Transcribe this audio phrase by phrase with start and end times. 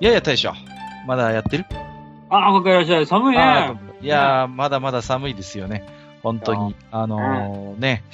[0.00, 0.52] いやいや、大将。
[1.08, 1.64] まだやってる？
[2.30, 3.06] あ、おかえりなさい。
[3.06, 3.80] 寒いあね。
[4.00, 5.84] いやー、まだまだ寒いですよね。
[6.22, 6.76] 本当に。
[6.92, 8.04] あのーね、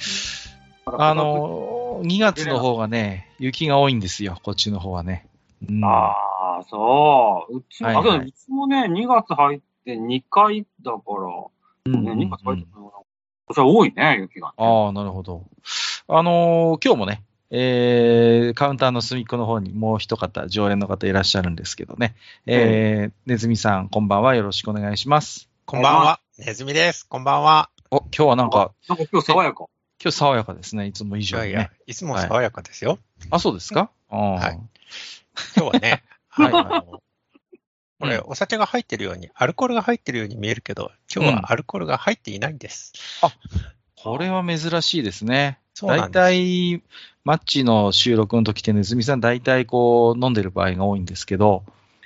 [0.87, 4.39] あのー、2月の方がね、雪が多いんですよ。
[4.41, 5.27] こっちの方はね。
[5.69, 6.13] うん、あ
[6.59, 7.57] あ、そう。
[7.57, 10.99] うちも、はいはいだけど、うちもね、2月入って2回だから、ね、
[11.85, 14.53] うんうん2月入ってから、こちら多いね、雪が、ね。
[14.57, 15.43] ああ、なるほど。
[16.07, 22.15] あのー今日もね、えー、カウンターの隅っこの方にもう一方、常連の方いらっしゃるんですけどね。
[22.45, 24.35] えー、ねずみさん、こんばんは。
[24.35, 25.49] よろしくお願いします。
[25.65, 26.19] こんばんは。
[26.37, 27.07] ねずみです。
[27.07, 27.69] こんばんは。
[27.91, 29.65] お、今日はなんか、なんか今日爽やか。
[30.03, 30.87] 今日爽やかですね。
[30.87, 31.49] いつも以上にね。
[31.49, 32.99] いやいや、いつも爽やかですよ。
[33.29, 33.91] あ、そうですか？
[34.09, 34.59] ああはい
[35.57, 37.01] 今日はね、 はいあの
[37.99, 42.93] これ、お酒が入ってるように、アルコールが入ってるように見えるけど、今日はアルコールが入っていないんです。
[43.95, 45.59] これは珍しいですね。
[45.83, 46.13] 大そうなんです。
[46.13, 46.83] 体、
[47.23, 51.63] マッチの収録の時ってねずみさん大体こう飲んでる場合が多いんですけど、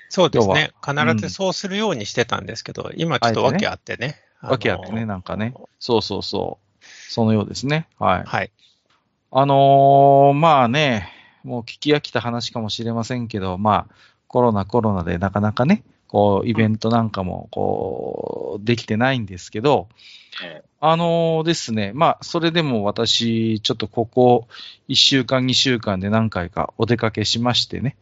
[0.09, 0.71] そうです今ね。
[0.83, 4.19] 必ずそうするようにしてたんですけど、今ちょっと訳あってね。
[4.41, 5.53] わけあってね、なんかね。
[5.79, 6.85] そうそうそう。
[7.09, 7.87] そのようですね。
[7.99, 8.23] はい。
[8.25, 8.51] はい。
[9.31, 11.11] あのーまあね、
[11.43, 13.95] もう聞き飽きた話かもしれませんけど、まあ、
[14.27, 19.87] コロナコロナでなかなかね、こう、イベントなんかも、こう、できてないんですけど、
[20.43, 24.47] えあのーですね、まあ、それでも私、ちょっとここ
[24.87, 27.95] 1週間、2週間で何回かお出かけしましてね。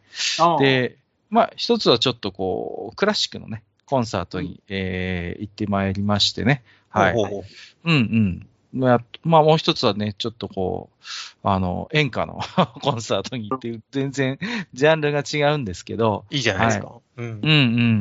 [0.58, 0.96] で、
[1.28, 6.62] まあ、一つはちょっとこう、クラシックのね、コンサートに、えー行ってまいりましてね。
[6.88, 7.14] はい。
[7.14, 7.42] うん
[7.84, 8.48] うん。
[8.72, 11.04] まあ、まあ、もう一つはね、ちょっとこう、
[11.42, 12.40] あの、演歌の
[12.82, 14.38] コンサートに行って、全然
[14.74, 16.92] ジャンルが違うんですけど、いいじゃないですか。
[17.16, 17.52] うんうんう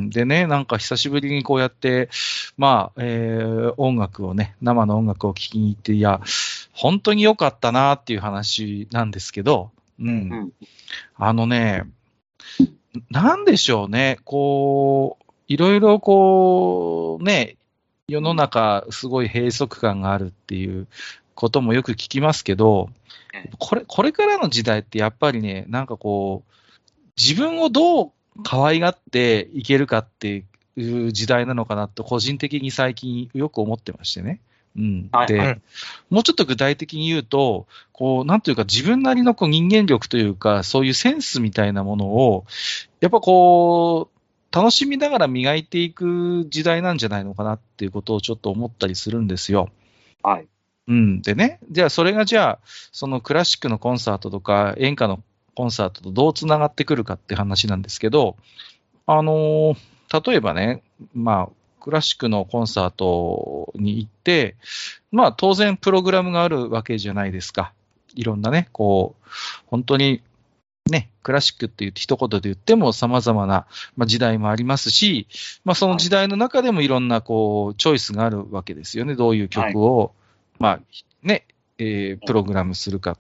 [0.04, 0.10] ん。
[0.10, 2.10] でね、なんか久しぶりにこうやって、
[2.58, 6.22] まあ、えー音楽をね、生の音楽を聴きに行って、いや、
[6.74, 10.08] 本当に良かったなっていう話なんですけど、うん。
[10.08, 10.52] うん。
[11.16, 11.84] あのね、
[13.10, 17.57] なんでしょうね、こう、いろいろこう、ね、
[18.10, 20.88] 世の中すごい閉塞感があるっていう
[21.36, 22.90] こともよく聞きますけど
[23.34, 26.54] ええ、これ、これからの時代ってやっぱりね、なんかこう、
[27.18, 28.12] 自分をどう
[28.44, 30.46] 可愛がっていけるかって
[30.78, 34.40] いう時代なのかなと個人的に最近よく思ってましてね。
[34.78, 35.10] うん。
[35.10, 35.62] で、はいはうん
[36.10, 42.46] もうちょっと具体的に言うと、こう、なんというか自分なりのこう人間力というか、そういうセンスみたいなものを、
[43.02, 44.17] やっぱこう、
[44.52, 49.70] 楽しみながら磨いていく時代なんじゃないのかなっていうことをちょっと思ったりするんですよ。
[50.24, 50.48] はい。
[50.88, 51.22] うん。
[51.22, 52.60] でね、じゃあそれがじゃあ、
[52.92, 55.22] そのクラシックのコンサートとか演歌の
[55.56, 58.38] コンサートとどうつながってくるかって話なんですけど、
[59.06, 59.78] あのー
[60.26, 64.56] 例えばね、まあ、クラシックのコンサートに行って、
[65.12, 67.74] まあ当然プログラムがあるわけじゃないですか。
[68.16, 69.30] いろんなね、こう、
[69.68, 70.22] 本当に
[70.88, 75.28] ね、クラシックって言って一言で言っても様々な、まあ、時代もありますし、
[75.66, 79.16] まあその時代の中でもいろんなこう、チョイスがあるわけですよね。
[79.16, 80.14] どういう曲を、
[80.60, 80.80] まあ
[81.24, 81.46] ね、
[81.78, 83.18] えープログラムするか。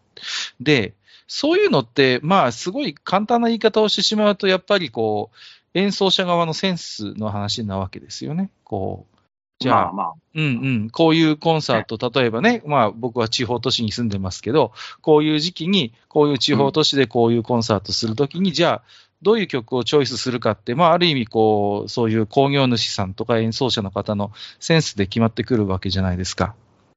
[0.60, 0.94] で、
[1.28, 5.38] そういうのって、まあすごい簡単な言い方をしてしまうと、やっぱりこう、
[5.78, 8.50] 演奏者側のセンスの話なわけですよね。
[8.64, 9.17] こう、
[9.60, 10.14] じゃあ、まあまあ。
[10.36, 10.48] うんう
[10.86, 10.90] ん。
[10.90, 18.90] こういうコンサート、例えばね、まあ僕は地方都市に住んでますけど、こういう時期に、こういう地方都市でこういうコンサートするときに、じゃあ、
[19.24, 26.54] どういう曲をチョイスするかって、まあある意味こう、そういう工業主さんとか演奏者の方のセンスで決まってくるわけじゃないですか。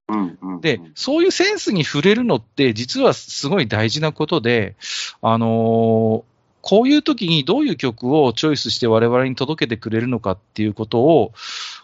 [0.09, 0.61] うんうん。
[0.61, 4.77] で、そういうセンスに触れるのって、実はすごい大事なことで、
[5.23, 6.31] あのー
[6.63, 11.33] こういう時にどういう曲をチョイスして我々に届けてくれるのかっていうことを、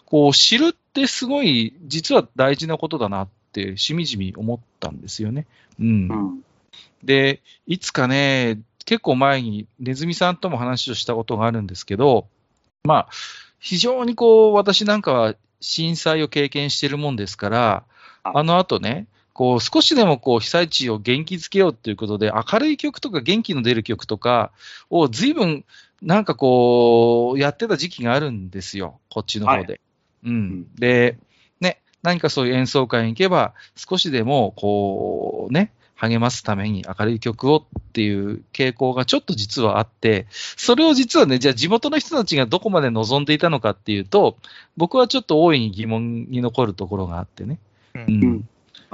[0.07, 5.45] こう知るってすごい、実は大事なことだなって、しみじみ思ったんですよね。
[5.79, 5.87] うん。
[5.87, 6.41] うん。
[7.03, 12.27] で、いつかね、結構前にネズミさんとも話をしたことがあるんですけど、
[12.85, 13.07] まあ、
[13.59, 24.51] 非常にこう、私なんかは震災を経験しているもんですから、はいあの後ね、こう、少しでもこう、被災地を元気づけようということで、明るい曲とか元気の出る曲とか
[24.89, 25.63] を随分、
[26.01, 29.79] なんかこう、やってた時期があるんですよ、こっちの方で。
[30.23, 30.75] うん。
[30.75, 31.17] で、
[31.59, 37.63] ね、何かそういう演奏会に行けば、少しでも、こう、ね、励ますために明るい曲をっ
[37.97, 44.37] っていう傾向がちょっと実はあって、それを実はね、じゃあ地元の人たちがどこまで望んでいたのかっていうと、
[44.77, 47.57] 僕はちょっと大いに疑問に残るところがあってね。
[47.95, 48.47] ううん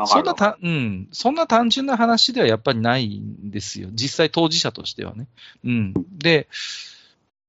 [0.07, 3.89] そんなた、うん、そんな単純な話ではやっぱりないんですよ。
[3.91, 5.27] 実際当事者としてはね。
[5.65, 5.93] うん。
[6.17, 6.47] で、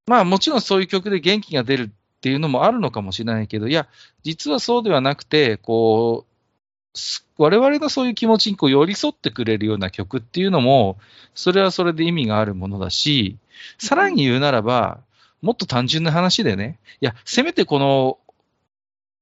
[0.06, 1.93] まあもちろんそういう曲で元気が出る
[2.25, 3.87] っていうのもあるのかもしれないけど、いや、
[4.23, 7.03] 実はそうではなくて、こう、
[7.37, 10.97] 我々のそういう気持ちにこう寄り添ってくれるような曲っていうのも、
[11.35, 13.37] それはそれで意味があるものだし、
[13.76, 15.00] さらに言うならば、
[15.43, 18.17] もっと単純な話でね、いや、せめてこの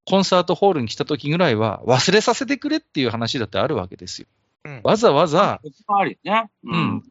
[0.05, 4.27] コンサートホールに来た時ぐらいは忘れさせてくれっていう話だってあるわけですよ。
[4.65, 4.81] うん。
[4.83, 5.59] わざわざ、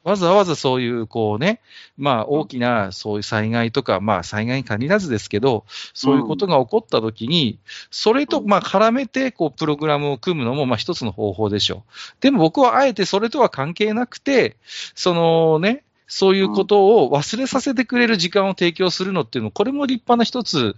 [0.05, 1.61] わざわざそういう、こうね、
[1.99, 7.59] まあ大きなそういう災害とか、まあ災害に限らずですけど、そういうことが起こった時に、
[7.91, 11.93] それとまあ絡めて、こう、プログラムを組むのも、まあ一つの方法でしょう。
[12.21, 14.57] でも僕はあえてそれとは関係なくて、
[14.95, 20.75] そのね、そういうことを忘れさせてくれる時間を提供するのっていうの、これも立派な一つ、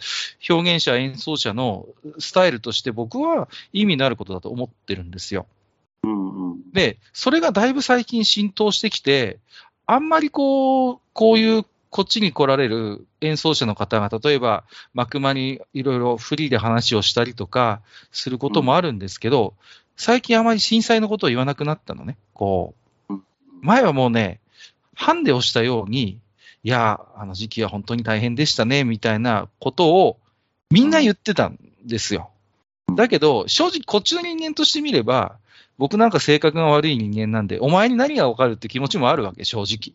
[0.48, 1.86] 表現者、演奏者の
[2.18, 5.46] スタイルとして僕は意味のあることだと思ってるんですよ。
[6.04, 6.70] うんうん。
[6.72, 9.38] で、それがだいぶ最近浸透してきて、
[9.86, 14.64] あんまりこう、こういうこっちに来られる演奏者の方が、例えば、
[14.94, 19.54] 幕間にいろいろフリーで話をしたりとかすることもあるんですけど、
[19.96, 22.16] 最近あまり震災のことを言わなくなったのね。
[22.32, 22.74] こ
[23.08, 23.24] ううん、
[23.60, 24.40] 前はもうね、
[24.94, 26.18] ハンデをしたように、
[26.64, 30.18] いや、あの時期は本当に大変でしたね、みたいなことを
[30.70, 32.30] みんな言ってたんですよ。
[32.96, 35.36] だけど、正直こっちの人間としてみれば、
[35.78, 39.94] 僕なんか性格が悪い人間なんで、お前に何がわかるって気持ちもあるわけ、正直。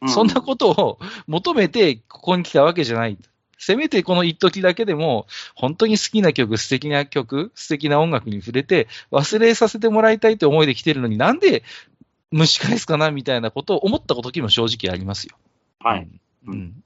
[0.00, 3.18] うそんなことを求めてここに来たわけじゃない。
[3.58, 11.64] せめてこの一時だけでも、本当に好きな曲、素敵な曲、素敵な音楽に触れて、忘れさせてもらいたいって思いで来てるのになんで
[12.32, 15.36] 蒸し返すかなみたいなことを思った時も正直ありますよ。
[15.80, 16.08] はい。
[16.46, 16.54] うん。
[16.54, 16.84] うん。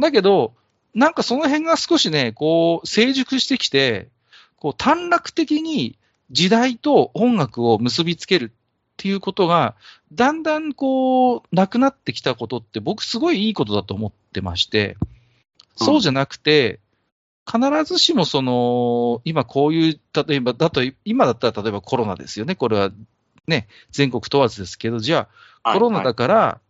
[0.00, 0.54] だけど、
[0.94, 4.08] なんかその辺が少しね、こう、成熟してきて、
[4.56, 5.96] こう、短絡的に
[6.30, 8.54] 時代と音楽を結びつけるっ
[8.96, 9.74] ていうことが、
[10.12, 14.96] だんだんこう、なくなってきたことって僕すごいいいことだと思ってまして、
[15.76, 16.80] そうじゃなくて、
[17.50, 22.54] 必ずしもその、今こういう、例えば、だと、今だったら例えばコロナですよね。
[22.54, 22.90] これは
[23.46, 25.28] ね、全国問わずですけど、じゃ
[25.62, 26.60] あ、コロナだから、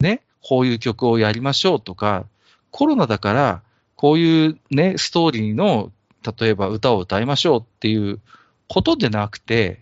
[0.00, 2.26] ね、こういう曲をやりましょうとか、
[2.70, 3.62] コロナだから、
[3.96, 5.92] こういうね、ストーリーの、
[6.38, 8.20] 例えば歌を歌いましょうっていう
[8.68, 9.80] ことでなくて、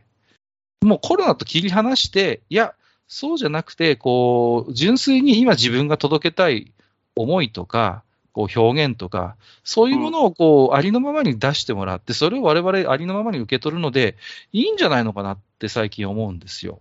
[0.83, 2.75] もうコロナと切り離して、いや、
[3.09, 6.73] そうじゃなくて、こう、純粋に今自分が届けたい
[7.15, 8.03] 思いとか、
[8.33, 14.17] こう表現とか、そういうものをこう、ありのままに出してもらって、それを我々ありのままに受け取るので、
[14.53, 16.81] いいんじゃないのかなって最近思うんですよ。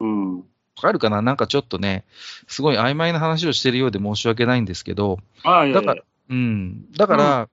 [0.00, 0.36] うん。
[0.36, 0.42] わ
[0.82, 1.22] かるかな？
[1.22, 2.04] なんかちょっとね、
[2.46, 6.92] すごい曖昧な話をしてるようで申し訳ないんですけど、あいやいやだから、うん。
[6.92, 7.48] だから、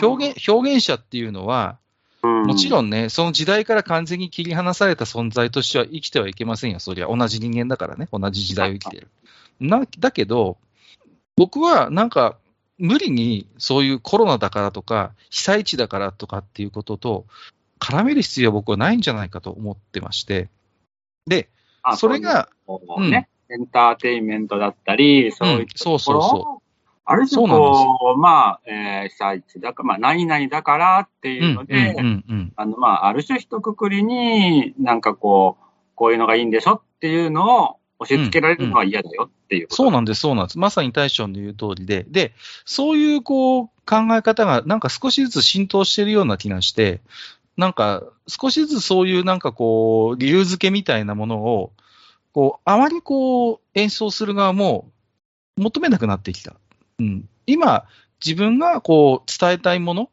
[0.00, 1.78] 表現、表現者っていうのは、
[2.22, 2.70] もちん。
[2.70, 6.80] ろんね、その時代から完全に切り離された存在としては生きてはいけませんよ。
[6.80, 8.08] そりゃ、同じ人間だからね。
[8.12, 9.08] 同じ時代を生きてる。
[9.60, 10.56] な、だけど、
[11.36, 12.36] 僕はなんか、
[12.78, 17.26] 無理にそういうコロナだからとか、被災地だからとかっていうことと、
[17.80, 20.48] 絡める必要は僕はないんじゃないかと思ってまして。
[21.26, 21.48] で、
[21.82, 26.57] あそれが、こうね、エンターテインメントだったり、そういったそうそうところをそ
[27.10, 31.32] ある種こう、まあ、えー被災地だから、まあ、何々だからってう。
[31.32, 39.76] いうので、うんうんうんあの、まあ、ある種一括りになんかこう、こういうのがいいんでしょっていうのを押し付けられるのは嫌だよっていうこと。
[39.76, 40.58] そうなんです、そうなんです。
[40.58, 42.04] まさに大将の言う通りで。
[42.06, 42.34] で、
[42.66, 47.00] そういうこう考え方がなんか少しずつ浸透しているような気がして、
[47.56, 51.72] なんか少しずつそういうなんかこう理由付けみたいなものを、
[52.32, 54.90] こう、あまりこう演奏する側も
[55.56, 56.54] 求めなくなってきた。
[56.98, 57.28] うん。
[57.46, 57.84] 今、
[58.24, 60.10] 自分がこう伝えたいもの、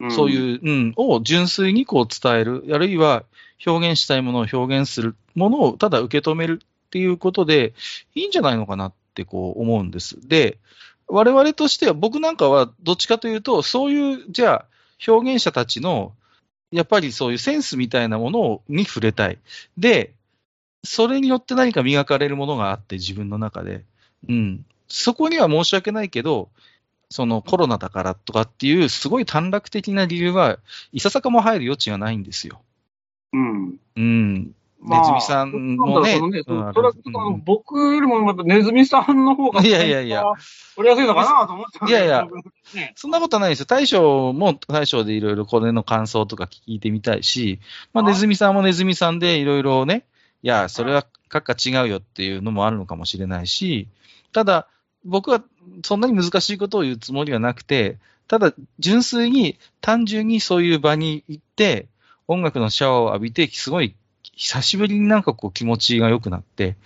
[0.00, 3.24] うんそういう、うん、を純粋にこう伝える、あるいは
[3.66, 7.74] 表現したいものを表現するものをただ受け止めるっていうことで、
[8.14, 10.26] いいんじゃないのかなってこう思うんです。
[10.26, 10.58] で、
[11.06, 14.66] 我々としては、僕なんかはどっちかというと、そういう、じゃあ、
[15.06, 16.14] 表現者たちの、
[16.70, 19.38] やっぱりそういうセンスみたいなものをに触れたい。
[19.76, 20.14] で、
[20.84, 23.84] それによって何か磨かれるものがあって、自分の中で。
[24.28, 24.64] うん。
[24.90, 26.50] そこには申し訳ないけど、
[27.08, 30.58] そのコロナだからとかっていう、すごい短絡的な理由は、
[30.92, 32.60] いささかも入る余地がないんですよ。
[33.32, 33.76] うん。
[33.96, 34.54] うん。
[34.82, 36.18] まあネズミさんもね。
[36.18, 40.24] なんだろうんそれはうん僕よりもネズミさんの方が、いやいやいや、
[40.74, 42.26] 取りやすいのかなと思ったいやいや、
[42.74, 43.66] ねそんなことないですよ。
[43.66, 47.60] 大将も大将でいろいろこれの感想とか聞いてみたいし、
[47.92, 50.06] まあ、はいネズミさんもネズミさんでいろいろね、
[50.42, 53.88] いや、それは閣下違うよっていうのもあるのかもしれないし、
[54.32, 54.66] ただ、
[55.04, 55.42] 僕は
[55.84, 61.88] そんなに難しいことを言うつもりはなくて、ただ、純粋に、単純にそういう場に行って、
[62.28, 63.96] 音楽のシャワーを浴びて、すごい、
[64.36, 66.76] 久しぶりになんかこう気持ちが良くなって、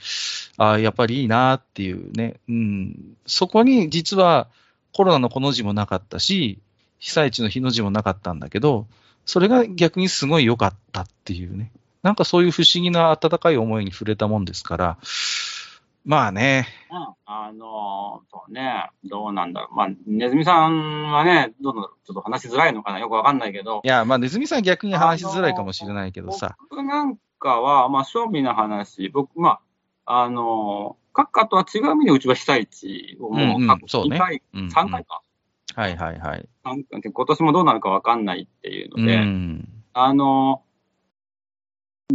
[0.56, 3.16] ああ、やっぱりいいなっていうね、うん。
[3.26, 4.48] そこに実は
[4.92, 6.58] コロナのこの字もなかったし、
[6.98, 8.86] 被災地の日の字もなかったんだけど、
[9.26, 11.70] それが逆にすごい良かったっていうね。
[12.02, 14.98] なんかそういう不思議な温かい思いに触れたもんですから、
[16.04, 17.14] まあね、うん。
[17.24, 19.74] あの、そうね、どうなんだろう。
[19.74, 22.98] まあ、ネズミさんはね、どうなのちょっと話しづらいのかな。
[22.98, 23.80] よくわかんないけど。
[23.84, 29.60] い、や、まあ、ネズミさん逆に話しづらいかもしれないけどさ、僕なんかは、まあ、正味な話、僕、ま
[30.04, 34.18] あ、あの、閣下とは違う意味でうちは被災地をもうんううん過去2そうね。
[34.18, 35.22] 回、うん3回か。
[35.74, 36.48] はいはいはい。
[36.64, 39.68] 今年もどうなるかわかんないっていううので、ん。
[39.94, 40.62] あの、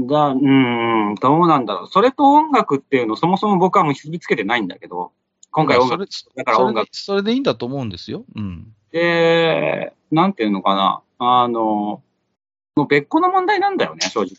[0.08, 1.88] だ、うーん、どうなんだろう。
[1.88, 5.12] それと音楽っていうのをそもそも僕はもう結びつけてないんだけど、
[5.52, 8.24] 今回音楽、それだから音楽それでそれでいいんだと思うんですよ。
[8.36, 8.74] うん。
[8.92, 11.02] で、なんていうのかな。
[11.20, 12.02] あの、
[12.76, 14.30] もう別個の問題なんだよね、正直。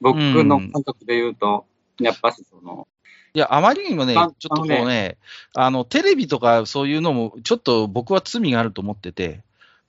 [0.00, 1.64] 僕の感覚で言うと、
[2.00, 2.88] やっぱしその、
[3.34, 5.16] いや、あまりにもね、ちあょっとこうね、
[5.54, 9.42] あの、テレビとかそういうのも、ちょっと僕は罪があると思ってて、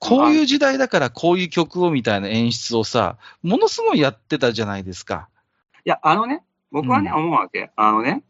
[0.04, 5.30] こういう時代だからこういう曲をみたいな演出をさ、ものすごいやってたじゃないですか。
[5.86, 7.72] いや、あのね、僕はね、うん思うわけ。
[7.76, 8.24] あのね、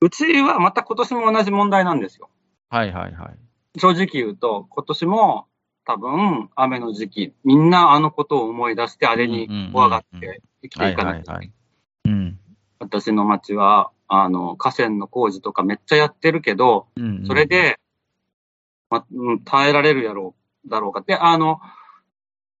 [0.00, 2.28] うちはまた今年も同じ問題なんですよ。
[2.68, 3.80] はいはいはい。
[3.80, 5.46] 正直言うと、今年も
[5.84, 11.32] 多分、雨の時期、みんなあのことを思い出して、あれに怖がって生きてはいいかないと。
[11.32, 11.52] はい。
[12.78, 17.78] 私の町は、あの、河川の工事とかめっちゃやってるけど、うんうんそれ、で、
[18.90, 21.02] ま、うん耐えられるやろう、だろうか。
[21.02, 21.60] で、あの、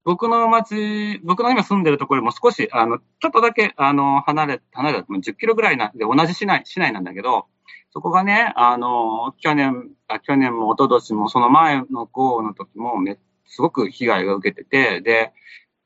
[0.04, 7.46] 僕の町、僕の今住んでるところも少し、あの、ちょっとだけ、あの、離れ、離れた、10キロぐらいなんで、同じ市内、市内なんだけど、
[7.90, 15.32] そこがね、あの、去年、あ去年も一昨年も、その前の豪雨の時もめ、すごく被害が受けてて、で、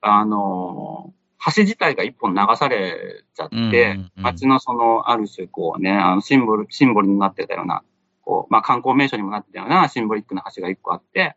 [0.01, 1.15] あの、
[1.55, 7.83] 橋自体が一本流されちゃって、うんうんうん街のその、ある種、こうね、あの、シンボル、シンボルになってたような、
[8.21, 11.37] こう、まあ、観光名所にもなってたようなシンボリックな橋が一個あって、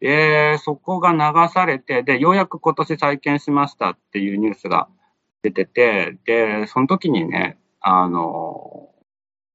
[0.00, 4.88] で、そこが流されて、で、ようやく今年再建しましたっていうニュースが
[5.42, 8.90] 出てて、で、その時にね、あの、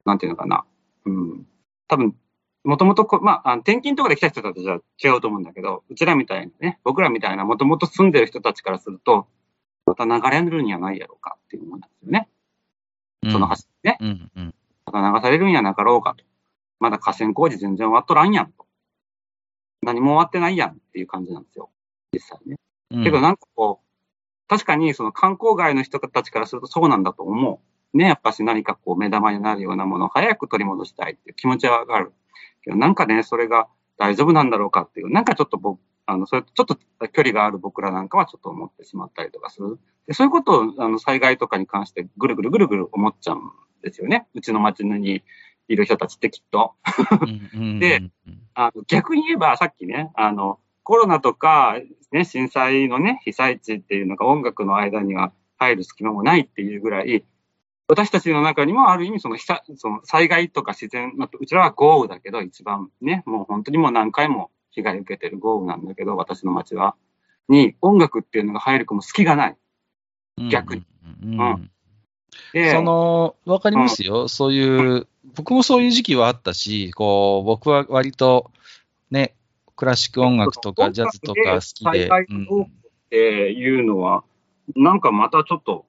[0.05, 0.65] なんていうのかな、
[1.05, 1.47] うん、
[1.87, 2.15] 多分、
[2.63, 9.27] もともとこ、まあ、転勤とかで来た人たちは違うと思うんだけど、うちらみたいなね、僕らみたいなもともと住んでる人たちからすると、
[9.85, 12.29] また流れるんやないやろうかっていうものなんですよね。
[13.31, 13.97] その橋ね。
[13.99, 14.55] うんうん。
[14.85, 16.23] また流されるんやなかろうかと。
[16.79, 18.65] まだ河川工事全然終わっとらんやんと。
[19.83, 21.69] 何も終わってないやんっていう感じなんですよ。
[22.11, 22.57] 実際ね。
[22.91, 27.61] うんけどなんかこう、確かにその観光外の人たちからするとそうなんだと思
[27.93, 27.97] う。
[27.97, 32.11] ね、やっぱし何かこう目玉になるようなものを早く取り戻したいっていう気持ちはわかる。
[32.63, 36.75] けどなんかね、それが大丈夫なんだろうかっていう、なんかちょっと僕、あの、それちょっと
[37.09, 39.79] 距離がある僕らなんかはちょっと思ってしまったりとかする。
[40.07, 43.41] でそういうことをあの災害とかに関してぐるぐるぐるぐる思っちゃうん
[43.81, 44.27] ですよね。
[44.33, 45.23] うちの町に
[45.67, 46.73] いる人たちってきっと。
[47.21, 51.79] うんうんでうんあの逆に言えば、さっきね、あの、コロナとか、
[52.11, 57.25] ね、震災のね、被災地っていうのが音楽の間には入る隙間もないっていうぐらい、
[57.87, 66.95] 私たちの中にもある意味その被災その災害とか自然、まあうちらは豪雨だけど、一番ね、もう本当にもう何回も被害を受けてる豪雨なんだけど、私の町は。
[67.49, 69.57] に、音楽っていうのが入る子も隙がない。
[70.37, 70.85] うん逆に。
[71.23, 71.69] うんうん
[72.51, 74.27] で、その、わかりますよ。
[74.27, 78.51] そういう、僕もそういう時期はあったし、こう、僕は割と、
[79.09, 79.35] ね、
[79.75, 84.23] クラシック音楽とかジャズとか好きでっていうのは、
[84.75, 85.85] なんかまたちょっと、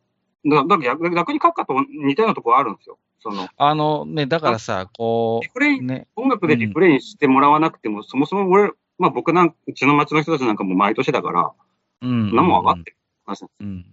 [0.46, 2.98] だだ逆逆に閣下と似たようなところあるんですよ。
[3.20, 11.52] その、あのね、だからさ、こリフレイう、ン、ね、音楽でリフレインしてもらわなくても、そもそも俺、まあ僕なんうちの町の人たちなんかも毎年だから、
[12.02, 12.34] うん。
[12.34, 12.96] 何も分かってる
[13.60, 13.86] うん。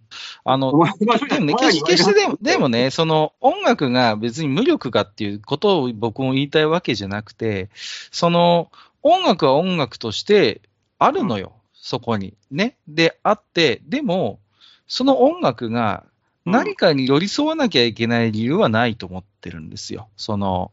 [0.44, 1.06] あので
[1.40, 7.70] もね、決してでも、でもね、その音楽が別に無力かっていうことを僕も言いたいわけじゃなくて、
[8.12, 8.72] その
[9.04, 10.62] 音楽は音楽として
[11.00, 12.34] あるのよ、そこに。
[12.52, 12.78] ね。
[12.88, 14.40] で、あって、でも、
[14.88, 16.04] その音楽が
[16.46, 20.10] 何かに寄り添わなきゃいけない理由はないと思ってるんですよ。
[20.18, 20.72] その、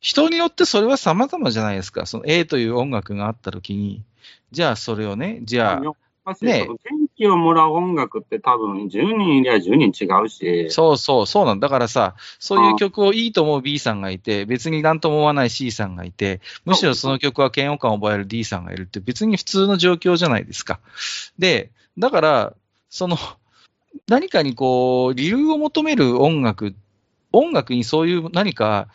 [0.00, 2.06] 人によってそれは様々じゃないですか。
[2.06, 4.02] その A という音楽があったときに、
[4.52, 5.80] じゃあそれをね、じゃ
[6.24, 6.68] あ、ね
[7.18, 11.68] ね、元気をもらう音楽って多分10人いりゃ10人違うし、そうそう、そうなんだ。
[11.68, 20.80] だからさ、そういう曲をいいと思う B さんがいて、別になんとも思わない C さんがいて、むしろその曲は嫌悪感を覚える D さんがいるって別に普通の状況じゃないですか。
[21.38, 22.54] で、だから、
[22.90, 23.16] その、
[24.08, 26.74] 何かにこう、理由を求める音楽、
[27.32, 28.88] 音楽にそういう何か、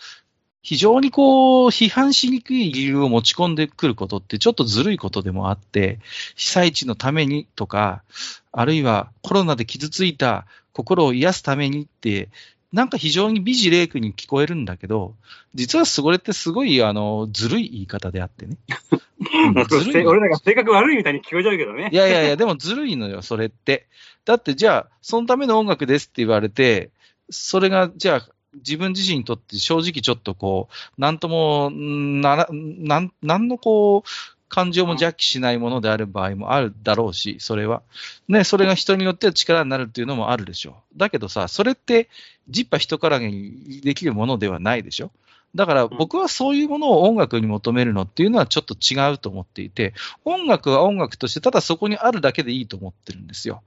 [0.61, 5.99] 非常にこう、批判しにくい理由を持ち込んでくることってちょっとずるいことでもあって、
[6.35, 8.03] 被災地のためにとか、
[8.51, 12.29] あるいはコロナで傷ついた心を癒すためにって、
[12.71, 15.15] なんか非常に美辞麗句に聞こえるんだけど、
[15.55, 18.57] 実はそれってすごい、あの、ずるい言い方であってね。
[18.91, 19.01] うん
[19.67, 21.89] ずるいの俺らが性格悪いみたいに聞こえちゃうけどね。
[21.91, 23.87] いやいやいや、でもずるいのよ、それって。
[24.25, 26.91] だって、じゃあ、そのための音楽ですって言われて、
[27.29, 34.09] それが、じゃあ、自分自身にとって正直ちょっとこう、なんとも、んなら、なん、なんのこう、
[34.49, 37.81] 感情も邪気しないものである場合もあるだろうし、それは。
[38.27, 40.97] ね、それが人によっては力になるっていうのもあるでしょう。
[40.97, 42.09] だけどさ、それって、
[42.49, 45.11] ジッパ人からげにできるものではないでしょ。
[45.55, 49.93] だから僕はそういうものを音楽に求めるのっていうのはちょっと違うと思っていて、
[50.23, 53.61] 音楽は音楽としてただそこにあるだけでいいと思ってるんですよ。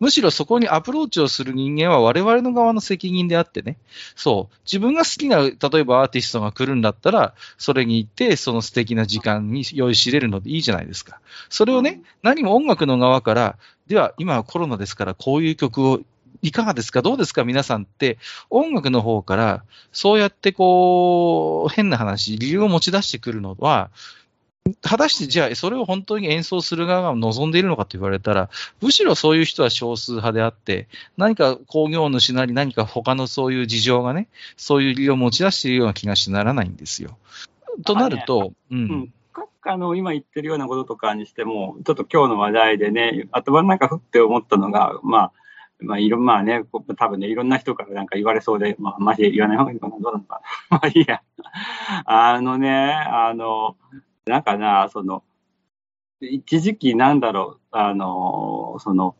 [0.00, 3.76] むしろそこにアプローチをする人間は我々の側の責任であってね。
[4.14, 4.56] そう。
[4.64, 11.20] 自分が好きな、例えばアーティストが来るんだったら、それに行って、その素敵な時間に用意しれるのでいいじゃないですか。
[11.48, 16.00] それをね、何も音楽の側から、では今はコロナですからこういう曲を
[16.42, 17.02] いかがですか？
[17.02, 17.42] どうですか？
[17.42, 18.18] 皆さんって、
[18.50, 23.90] 音楽の方から、そうやってこう、変な話、理由を持ち出してくるのは、
[24.82, 37.18] 果たしてじゃあ、それを本当に演奏する側が望んでいるのかと言われたら、むしろそういう人は少数派であって、何か工業主なり何か他のそういう事情がね、そういう理由を持ち出しているような気がしてならないんですよ。
[37.84, 39.12] となると、ううんん。
[39.62, 45.32] あの、今言ってるようなこととかにしても、ちょっと今日の話題でね、頭の中ふって思ったのが、まあ、
[45.80, 50.78] まあ、いろ、まあね、こ多分ね、いろんな人からなんか言われそうで、まあ、マジで言わない方がいいのかな、どうなのかな。
[50.78, 51.22] まあ、いいや。
[52.04, 53.76] あのね、あの、
[54.28, 55.22] なんかな、その、
[56.20, 59.16] 一時期なんだろう、あの、その、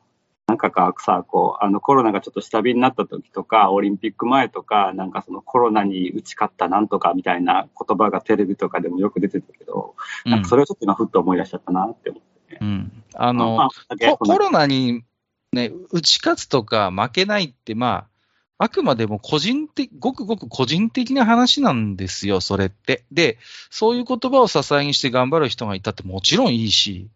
[0.49, 12.59] なんかかさ、こう、あのコロナがちょっと下火になった時とか、オリンピック前とか、なんかそのコロナに打ち勝ったなんとかみたいな言葉がテレビとかでもよく出てたけど、なんかそれをちょっと今ふっと思い出しちゃったなって思ってね。
[12.63, 13.05] うん。
[13.15, 15.05] あの、まあココロナに
[15.53, 18.18] ね、打ち勝つとか負けないって、まあ、
[18.59, 23.05] あくまでも個人的、ごくごく個人的な話なんですよ、それって。
[23.13, 23.39] で、
[23.71, 27.09] そういう言葉を支えにして頑張る人がいたってもちろんいいし、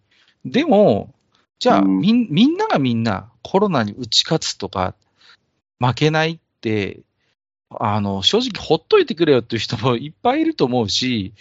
[0.45, 1.13] でも、
[1.59, 1.99] じゃあ、うん。
[1.99, 4.95] みんみんながみんなコロナに打ち勝つとか、
[5.81, 7.01] 負けないって、
[7.71, 11.35] あの、正直ほっといてくれよっていう人もいっぱいいると思うし、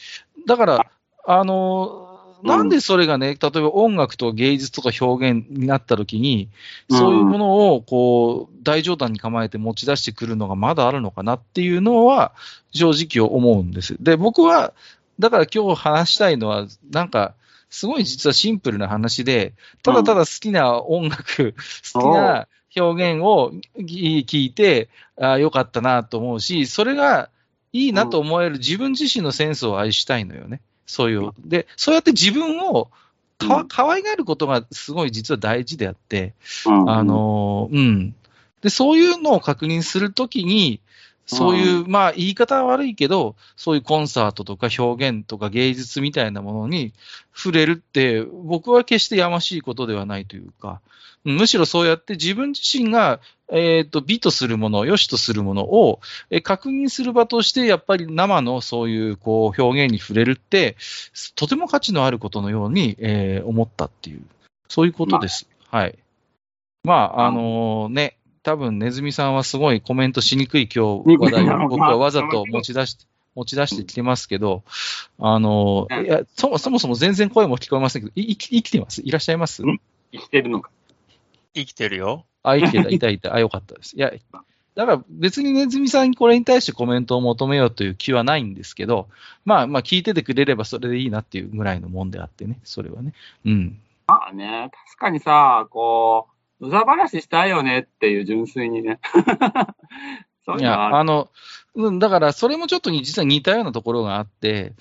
[0.48, 0.92] だから、
[1.26, 2.11] あの、
[2.44, 6.50] なんでそれがね、例えば音楽と芸術とか表現になった時に、
[6.90, 12.34] そういうものを、こう、大冗談に構えて持ち出してくるのがまだあるのかなっていうのは、
[12.72, 13.96] 正直思うんです。
[14.00, 14.74] で、僕は、
[15.20, 17.34] だから今日話したいのは、なんか、
[17.70, 21.56] すごい実はシンプルな話で、ただただ好きな音楽、
[21.94, 27.30] 好きな表現を聞いて、あよかったなと思うし、それが
[27.74, 30.62] いいなと思える自分自身のセンスを愛したいのよね。
[30.92, 31.32] そういう。
[31.40, 32.90] で、そうやって自分を
[33.38, 36.34] かわ可愛がることがすごい実は大事であって、
[36.66, 38.14] うんあ、の、うん。
[38.62, 40.82] で、そういうのを確認するときに、
[41.36, 46.94] そういう、まあ言い方は悪いけど、そういうコンサートとか表現とか芸術みたいなものに
[47.34, 50.82] 触れるって、僕は決してやましいことではないというか、
[51.24, 60.78] むしろそうやって自分自身が、えっ、と、美とするもの、良しとするものを、えー確認する場として、やっぱり生のそういう、こう、表現に触れるって、
[61.36, 64.22] とても価値のあることのように、えー思ったっていう、
[64.68, 65.48] そういうことです。
[65.70, 65.98] はい。
[66.84, 74.64] まあ、あのね、多分ネズミさんはすごいコメントしにくい今日話題を僕はわざと持ち出して、持ち出してきてますけど、
[75.20, 79.02] あの、いやそもそもそも全然声も聞こえませんけど、い生き生きてます？
[79.04, 79.64] いらっしゃいます？
[79.64, 79.80] ん
[80.12, 80.70] 生きてるのか。
[81.54, 82.26] 生きてるよ。
[82.44, 83.96] あ、生きてた、いたいた、あ、よかったです。
[83.96, 84.12] いや、
[84.74, 89.08] だから別にネズミさんにこれに対してコメントを求めようという気はないんですけど、
[89.46, 93.14] まあまあ聞いててくれればそれでいいなっていうぐらいのもんであってね、それはね。
[93.46, 93.80] うん。
[94.08, 99.00] まあね、確かにさ、こう、うざ話したいよねっていう純粋にね。
[100.46, 101.04] そういうのいや、あ。
[101.04, 101.30] の、
[101.76, 104.74] うん、だからそれもちょっとに実は似たようなところがあって、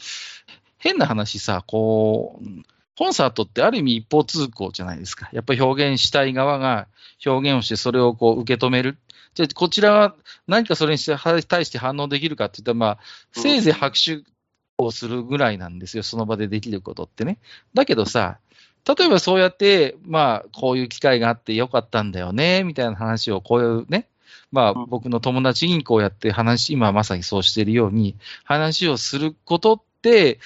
[0.79, 2.49] 変な話さ、こう、
[2.97, 5.31] コンサートってある意味一方通行じゃないですか。
[5.33, 6.87] やっぱり表現したい側が
[7.25, 8.99] 表現をしてそれをこう受け止める。
[9.35, 10.17] じゃこちらは
[10.47, 11.01] 何かそれに
[11.49, 12.99] 対して反応できるかって言ったら、まあ、
[13.33, 14.23] せいぜい拍手
[14.77, 16.03] をするぐらいなんですよ。
[16.03, 17.39] その場でできることってね。
[17.73, 18.39] だけどさ、
[18.87, 24.09] 例えばそうやって、まあ、こういう機会があってよかったんだよね、みたいな話をこういうね、
[24.53, 30.39] まあ、うん僕の友達にこうやって話、今まさにそうしているように、話をすることって、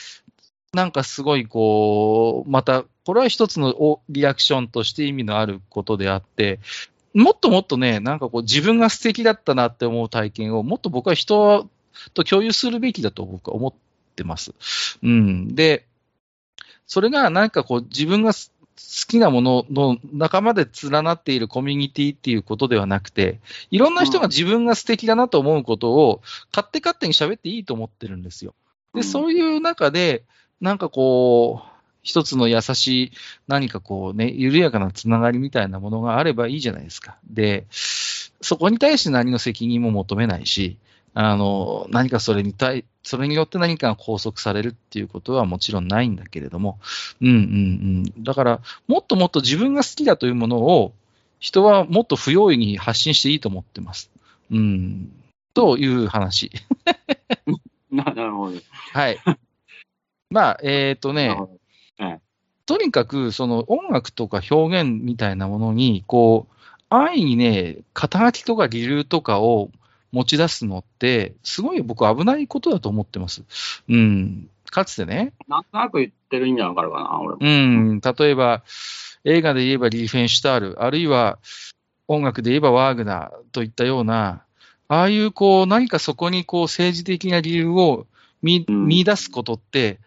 [0.73, 6.59] なんかすごいこう、また、これは一つのおリアクションとして意味のあることであって、
[7.14, 11.68] もっともっとね、なんかこう自分が素敵だったなって思う体験をもっと僕は人
[12.12, 13.75] と共有するべきだと僕は思っ
[14.16, 14.53] てます。
[15.03, 15.55] うん。
[15.55, 15.87] で、
[16.94, 18.38] それがなんかこう自分が好
[19.09, 23.40] きなものの仲間で連なっているコミュニティっていうことではなくて、
[23.72, 28.54] いろんな人が自分が素敵だなと思うことを勝手勝手に喋っていいと思ってるんですよ。
[28.94, 30.22] で、そういう中で、
[30.61, 31.68] なんかこう、
[32.04, 33.12] 一つの優しい
[33.48, 37.16] 何かこうね、緩やかなつながりみたいなものがあればいいじゃないですか。
[37.28, 40.76] で、そこに対して何の責任も求めないし、
[41.14, 46.81] あの、何かそれに対、それによって何かが拘束されるっていうことはもちろんないんだけれども、
[47.20, 47.38] うんうんう
[48.20, 48.24] ん。
[48.24, 50.92] だから、もっともっと自分が好きだというものを、
[51.38, 54.11] 人はもっと不用意に発信していいと思ってます。
[54.50, 55.12] うん。
[55.55, 56.50] という話。
[57.90, 58.59] な なるほど。
[58.92, 59.18] はい。
[60.31, 61.29] まあ、えっ、とね
[61.98, 62.20] はい
[62.66, 66.55] とにかく、その音楽とか表現みたいなものに、こう、
[66.88, 69.70] 安易にね、肩書きとか理由とかを
[70.14, 73.42] 持ち出すのって、すごい僕危ないことだと思ってます。
[73.88, 74.48] うん。
[74.70, 77.38] かつてね、なんとなく言ってる意味はわかるかな、俺も。
[77.40, 78.62] うん、例えば、
[79.24, 81.38] 映画で言えばリーフェンシュタール、あるいは
[82.07, 84.44] 音楽で言えばワーグナーといったような、
[84.87, 88.07] ああいうこう、何かそこにこう政治的な理由を
[88.42, 89.98] 見うん見出すことって、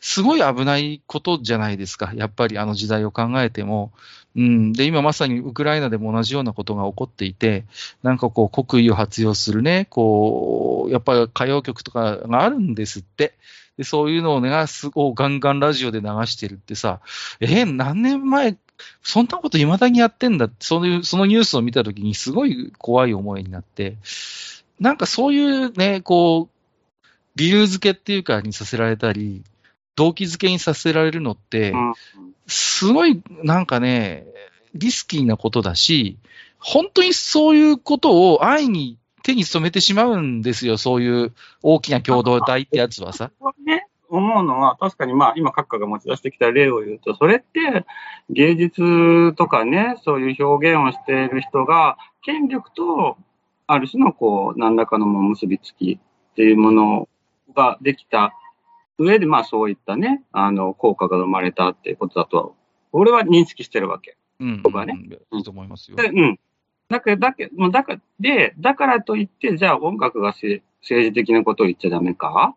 [0.00, 2.12] すごい危ないことじゃないですか。
[2.14, 3.92] やっぱりあの時代を考えても。
[4.36, 4.72] うん。
[4.72, 7.64] で、今まさにウクライナでも同じようなことが起こっていて、
[8.02, 13.34] なんかこう国威を発揚するね、こう、やっぱり歌謡曲とかがあるんですって。
[13.78, 17.00] で、そういうのをね、すごいガンガンラジオで流してるってさ、
[17.40, 18.56] えー何年前、
[19.02, 23.96] そんなこと未だにやってんだって、そういう、そのニュースを見たときにすごい怖い思いになって、
[24.80, 26.98] なんかそういうね、こう、
[27.36, 29.42] 理由付けっていうかにさせられたり、
[29.96, 31.74] 動機付けにさせられるのって、
[32.46, 34.26] すごいなんかね、
[34.74, 36.18] リスキーなことだし、
[36.58, 41.32] 本当にそういうことを安易に手に染めてしまうんですよ、そういう
[41.62, 43.30] 大きな共同体ってやつはさ。
[44.08, 47.84] 思うのは、確かにまあ、今、閣下が持ち出してきた例を言うと、それって、
[48.30, 53.16] 芸術とかね、そういう表現をしている人が、権力と、
[53.66, 57.08] ある種のこう、何らかの結びつきっていうもの
[57.54, 58.32] ができた
[58.98, 62.56] 上で、まあ、そういったね、あの、効果が生まれたっていうことだと、
[62.92, 64.16] 俺は認識してるわけ。
[64.40, 64.62] うん。
[64.62, 64.94] 僕はね
[65.32, 65.96] うんいいと思いますよ。
[65.96, 66.38] で、うん。
[66.88, 72.54] だけど、だけだから、で、だからといって、じゃあ音楽がせ政治的なことを言っちゃダメか？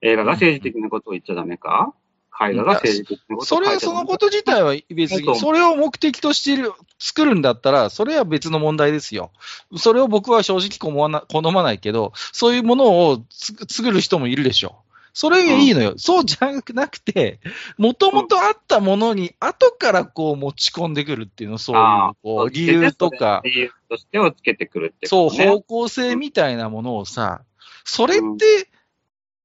[0.00, 1.92] 映画が政治的なことを言っちゃダメか？
[2.40, 4.04] 絵画が政治的なことそれは、を書いちゃダメか？
[4.04, 9.32] そのこと自体は別に、それを目的としている、作るんだったら、それは別の問題ですよ。
[9.76, 14.76] それを僕は正直好まな好まないけど、そういうものをつ作る人もいるでしょ。
[15.18, 15.94] それがいいのよ。
[15.96, 17.40] そうじゃなくて、
[17.76, 25.30] もともとあったものに、後からこう持ち込んでくるっていうの、そういうこう理由とか、理由としてをつけてくるってそう。
[25.30, 27.42] 方向性みたいなものをさ、
[27.82, 28.68] それって、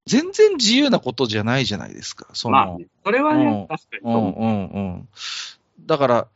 [0.06, 2.28] 全然自由なことじゃないじゃないですか。
[2.34, 4.42] その、まあね、それはね、うん確かにうう思う。
[4.42, 5.10] うんうん。
[5.88, 6.28] だから、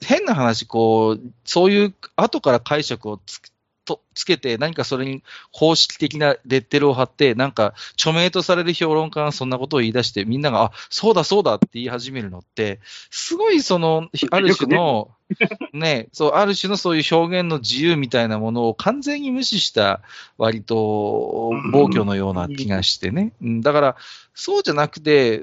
[0.00, 3.42] 変な話、こう、そういう後から解釈をつ
[3.88, 5.22] とつけて、何かそれに
[5.52, 15.10] 公式的なレッテルを貼って、なんか著名とされる評論家がそんなことを言い出して、みんなが、あ、そうだそうだって言い始めるのって、すごいその、ある種の、
[15.72, 20.00] ね、そう、ある種のそういう表現の自由みたいなものを完全に無視した、
[20.36, 23.32] 割と暴挙のような気がしてね。
[23.42, 23.96] うんだから、
[24.34, 25.42] そうじゃなくて、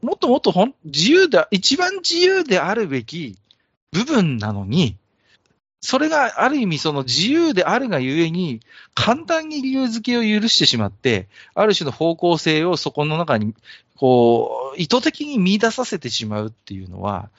[0.00, 3.36] もっともっとほん自由だ、一番自由であるべき
[3.92, 4.96] 部分なのに、
[5.82, 8.60] それがある意味その自由であるがゆえに、
[8.94, 13.52] 簡単に理由付けを許してしまって、ある種の方向性をそこの中に、
[13.96, 17.30] こう、意図的に見出させてしまうっていうのは、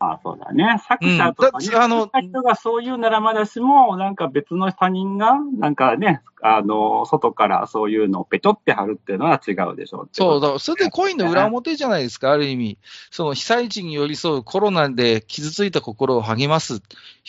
[0.00, 0.82] あそうだね。
[0.88, 12.78] 作者とかね、うんだあの人がそういうならまだしも、なんか別の他人が、なんかね、あの、外からそういうのをペチョって貼るっていうのは違うでしょうってそう、だそれでコインの裏表じゃないですか、ある意味。
[13.12, 16.82] その被災地に寄り添うコロナで傷ついた心を励ます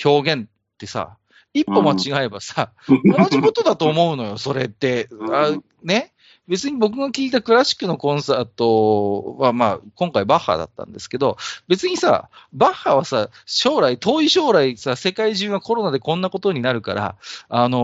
[0.04, 1.18] 表現ってさ、
[1.54, 5.08] 一歩間違えばさ、同じことだと思うのよ、それって。
[5.32, 6.12] あうんね？
[6.48, 17.16] 別に僕が聞いたクラシックのコンサートは、まあ、今回バッハだったんですけど、別にさ、バッハはさ、将来、遠い将来さ、世界中がコロナでこんなことになるから、
[17.50, 17.78] あの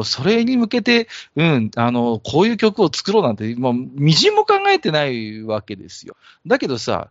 [0.00, 6.16] ーそれに向けて、うん、あのーこういう曲を作ろうなんて、もう、みじんも考えてないわけですよ。
[6.46, 7.10] だけどさ、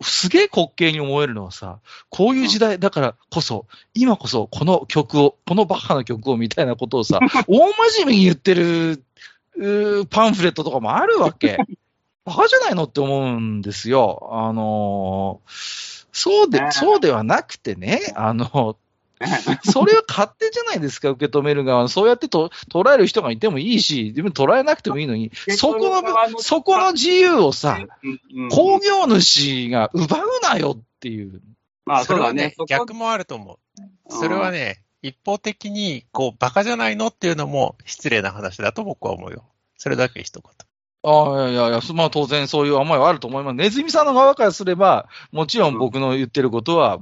[0.00, 9.02] すげえ滑稽に思えるのはさ、こういう時代だからこそ、今こそこの曲を、このバッハの曲をみたいなことをさ、 大真面目に言ってる
[10.10, 11.58] パンフレットとかもあるわけ。
[12.24, 14.28] バカじゃないのって思うんですよ。
[14.32, 18.76] あのーそうで、ねそうではなくてね、あの、
[19.70, 21.88] それは勝手じゃないですか、受け止める側。
[21.88, 27.78] そうやってと捉える人がいてもいいし、自分捉えなくてもいいのに、そこの、そこの自由をさ、
[28.50, 31.40] 工業主が奪うなよっていう。
[31.84, 32.54] まあ、そうだね。
[32.68, 33.58] 逆もあると思う。
[34.08, 39.44] それはね、一方的に、こう、バカじゃないのっていうのも失礼な話だと僕は思うよ。
[39.76, 40.52] それだけ一言。
[41.04, 43.54] ああ、いやいや、まあ当然そういう思いはあると思います。
[43.54, 46.98] ネズミさんの側からすれば、もちろん僕の言ってることは、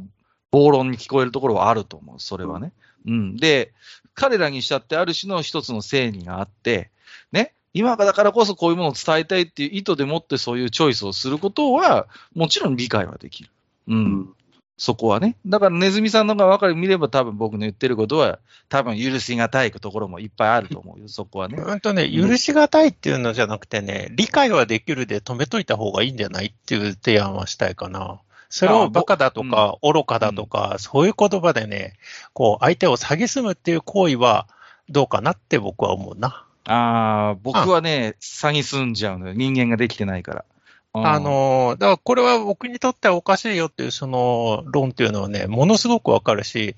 [0.56, 2.16] 暴論に聞こえるところはあると思う。
[2.18, 2.72] それはね。
[3.06, 3.36] うん。
[3.36, 3.74] で、
[4.14, 6.90] 彼らにしたってある種の一つの正義があって、
[7.30, 7.52] ね。
[7.74, 13.50] 今だからこそこういうものを伝えたいっていう意図でもってそういうチョイスをすることは、もちろん理解はできる。
[13.88, 13.96] うん。
[13.96, 14.36] うん
[14.78, 15.36] そこはね。
[15.46, 18.38] だからネズミさんの側から見れば多分僕の言ってることは
[18.68, 21.56] 多分許しがたいところもいっぱいあると思うよ、そこはね。
[21.56, 28.20] うんとね、許しがたいっていうのじゃなくてね、理解はできるで止めといた方がいいんじゃないっていう提案はしたいかな。
[28.48, 31.94] それをバカだとか、愚かだとか、そういう言葉でね、
[32.32, 34.46] こう、相手を蔑むっていう行為は
[34.88, 36.44] どうかなって僕は思うな。
[36.64, 39.32] ああ、僕はね、詐欺すんじゃうのよ。
[39.34, 40.44] 人間ができてないから。
[40.92, 46.74] あの、だからこれは僕にとってはおかしいよっていうその論っていうのはね、ものすごくわかるし、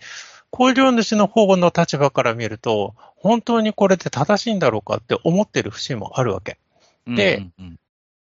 [0.51, 6.59] 工場主の方の立場から見ると、本当にこれって正しいんだろうかって思ってる節もあるわけ。
[7.07, 7.81] で、うんうんうん、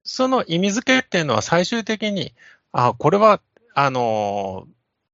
[0.04, 2.34] その意味付けっていうのは最終的に、
[2.72, 3.42] あ、これは、
[3.74, 4.68] あの、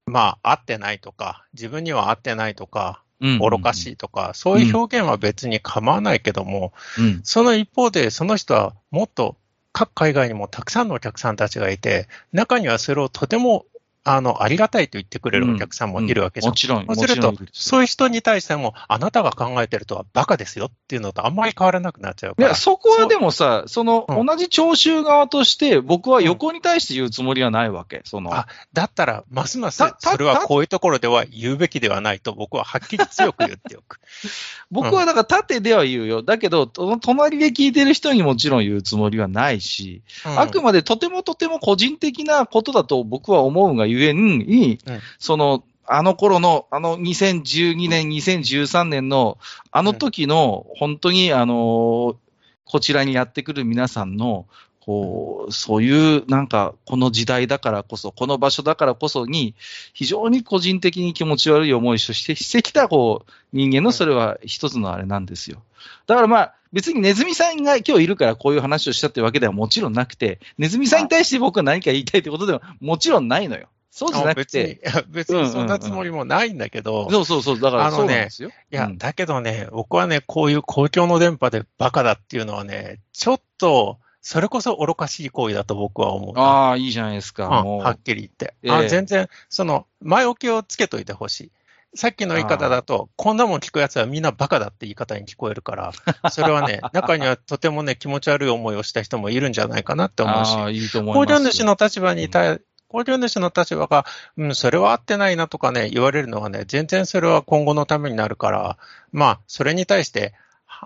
[0.06, 9.38] まあ、合ってないとか、自分には合ってないとか、愚かしいとか、そういう表現は別に構わないけども、うん、その一方で、その人はもっと
[9.72, 13.66] 各海外にもたくさんのお客さんたちがいて、中にはそれをとても
[14.08, 16.52] あの、ありがたいと言ってくれるお客さんもいるわけじゃん。
[16.52, 16.86] もちろん。
[16.86, 22.48] そうすると、そういう人に対しても、あなたが考えてるとはバカですよっていうのとあんまり変わらなくなっちゃうから。
[22.48, 28.04] いや、そこはでもさ、その、同じ聴衆側として、僕は横に対して言うつもりはないわけ。
[28.06, 28.32] その。
[28.32, 34.00] あ、だったら、ますます、それはこういうところでは言うべきではないと僕ははっきり強く言っておく。
[34.70, 36.22] 僕はだから縦では言うよ。
[36.22, 44.80] だけど、隣で聞いてる人にもちろん言うつもりはないし、うん、あくまでとてもとても個人的なことだと僕は思うがゆえに、
[45.20, 49.38] その、あの頃の、あの2012年、2013年の、
[49.72, 52.18] あの時の、本当に、あの、
[52.66, 54.48] こちらにやってくる皆さんの、
[54.80, 59.56] こう、そういう、なんか、この時代だからこそ、この場所だからこそに、
[59.94, 65.64] 非常に個人的に気持ち悪い思いをしてしてきた、こう、人間のそれは一つのあれなんですよ。
[66.08, 73.70] だからまあ、別にネズミさんが今日いるからこういう話をしたってわけではもちろんなくて、ネズミさんに対して僕は何か言いたいってことではもちろんないのよ。
[73.96, 74.82] そうじゃなくて。
[75.08, 77.10] 別に、別にそんなつもりもないんだけど。
[77.10, 78.50] そうそうそう、だからそうなんですよ。
[78.50, 86.38] いや、だけどね、僕はね、こういう公共の電波でバカだっていうのはね、ちょっと、それこそ愚かしい行為だと僕は思う。
[86.38, 87.62] ああ、いいじゃないですか。
[87.62, 88.54] うん、はっきり言って。
[88.64, 91.52] えー、あ全然、その、前置きをつけといてほしい。
[91.96, 95.94] さっきの言い方だと、こんなもん聞くやつはみんなバカだって言い方に聞こえるから、
[96.30, 100.50] それはね、 中にはとてもね、気持ち悪い思いをした人もいるんじゃないかなって思うし、
[100.84, 102.60] いいと思います主の立場に対、
[102.96, 104.06] 工場主の立場が、
[104.38, 108.78] うん、それは合ってないなとかね、言われるのはね、全然それは今後のためになるから、
[109.12, 110.34] まあ、それに対して、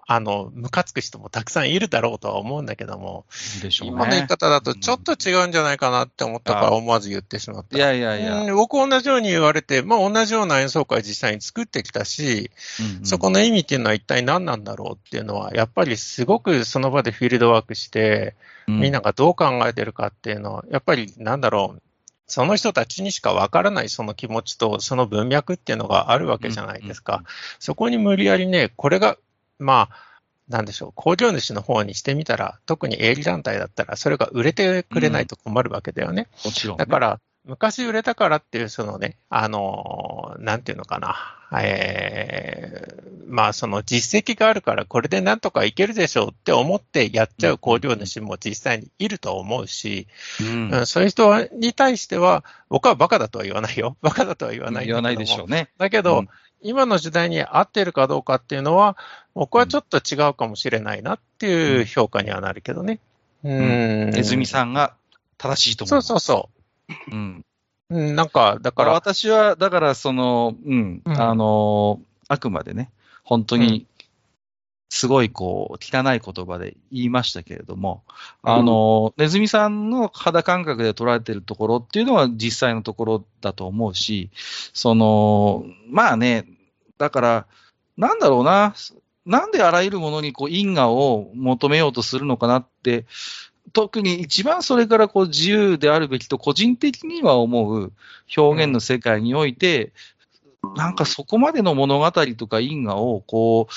[0.08, 3.26] あの、ムカつく人もたくさんいるだろうとは思うんだけども、
[3.62, 7.78] でしょうね、今の言い方だとちょっと違うんじゃないかなって思ったから思わず言ってしまった。
[7.78, 8.56] いやいやいや。
[8.56, 18.36] 僕同じように言われて、まあ同じような演奏会実際に作ってきたし、うんうん、そこの意味っていうのは一体何なんだろうっていうのは、やっぱりすごくその場でフィールドワークして、
[18.68, 21.82] みんながどう考えてるかっていうのは、やっぱりなんだろう、
[22.30, 27.16] その人たちにしかわからないその気持ちとその文脈っていうのがあるわけじゃないですか。
[27.16, 27.26] うんうん、
[27.60, 29.18] そこに無理やりね、これが、
[29.58, 30.10] まあ、
[30.48, 36.28] なんでしょう、工場主の方にしてみたら、特に営利団体だったら、それが売れてくれないと困るわけだよね。
[36.46, 41.16] うん、もちろん、ね、だから、昔売れたからっていう、そのね、あの、なんていうのかな、
[41.60, 50.08] ええー、まあその実績があるからこれでなんとかいけるでしょうって思ってやっちゃう工場主も実際にいると思うし、
[50.40, 50.44] う
[50.78, 53.98] ん、そういう人に対しては、僕はバカだとは言わないよ。
[54.04, 55.70] バカだとは言わない言わないでしょうね。
[55.80, 56.30] だけど、うん、
[56.62, 58.96] 今の時代に合ってるかどうかっていうのは、
[59.34, 63.00] 僕はちょっと違うかもしれないなっていう評価にはなるけどね。
[63.44, 64.10] うん。
[64.12, 64.94] ネズミさんが
[65.40, 66.02] 正しいと思う。
[66.04, 66.50] そうそうそ
[67.12, 67.16] う。
[67.16, 67.46] うん。
[68.16, 68.92] なんか、だから。
[68.94, 72.92] 私は、だから、その、うん、うん、あの、あくまでね、
[73.24, 73.88] 本当に、
[74.90, 78.04] すごい、こう、汚い言葉で言いましたけれども、
[78.44, 84.30] うん、あの、ネズミさんの肌感覚で捉えてるところっていうのは実際のところだと思うし、
[84.74, 86.46] その、まあね、
[86.98, 87.48] だから、
[87.98, 88.76] なんだろうな、
[89.26, 93.06] なんであらゆるものにこう因果を求めようとするのかなって、
[93.74, 97.92] 特に一番それからこう自由であるべきと個人的には思う
[98.36, 99.92] 表現の世界において、
[100.76, 103.74] なんかそこまでの物語とか因果を、こう、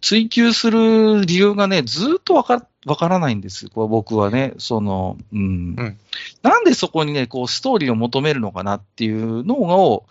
[0.00, 4.54] 追求する理由がね、ずっとわかわからないんですこれ僕はね。
[4.58, 5.76] その、うん。
[5.78, 5.98] うん
[6.42, 10.06] なんでそこにね、こう、ストーリーを求めるのかなっていうのを、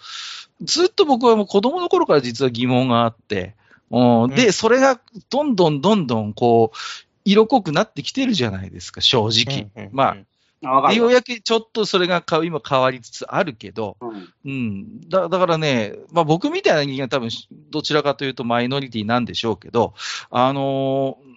[0.61, 3.55] ずっと僕はもう子供の頃から実は疑問があって、
[3.89, 6.77] うん、で、うんそれがどんどんどんどん、こう、
[7.25, 9.69] 色濃くなってきてるじゃないですか、正直。
[9.75, 10.15] うんうんま
[10.63, 15.09] あ、あようやくちょっとそれがか今変わりつつあるけど、うんうん。
[15.09, 17.29] だだからね、まあ僕みたいな人間は多分
[17.71, 19.93] どちらかというとマイノリティなんでしょうけど、
[20.29, 21.31] あのー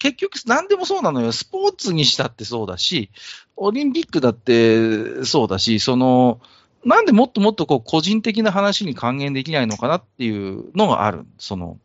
[0.00, 1.30] 結局何でもそうなのよ。
[1.30, 3.10] スポーツにしたってそうだし、
[3.54, 6.40] オリンピックだってそうだし、その、
[6.86, 11.26] なんでもっともっとこう個人的な話に還元できないのかなっていうのがある。
[11.38, 11.78] その、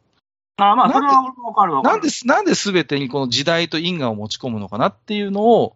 [0.58, 1.82] あまあ、それはわかるわ。
[1.82, 5.76] なんで、なんで全てにこの時代と因果を持ち込むのかなっていうのを、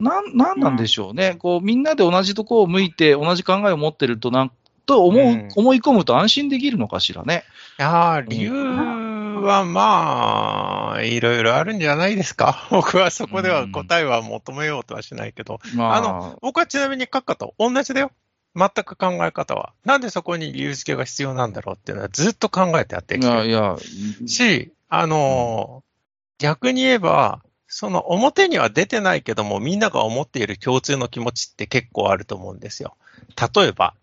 [0.00, 1.36] なん、なんなんでしょうね。
[1.38, 4.52] こう、みんなで同じとこを向いて、同じ考えを持ってると、なん、
[4.86, 7.44] と思う、うん思い込むと安心できるのかしらね。
[7.78, 12.66] いやー理由はまあ、いろいろあるんじゃないですか。
[12.70, 18.10] 僕はそこでは答えは求めようとはしないけど、まあ、あの僕はちなみに閣下と同じだよ。
[18.56, 19.72] 全く考え方は。
[19.84, 23.76] なんでそこに理由付けが必要なんだろうっていうのはずっと考えてやっていきていや、
[24.26, 25.94] し、あのー
[26.38, 32.96] 逆に言えば、その表には出てないけども、みんなが思っている共通の気持ちって結構あると思うんですよ。
[33.54, 33.94] 例えば、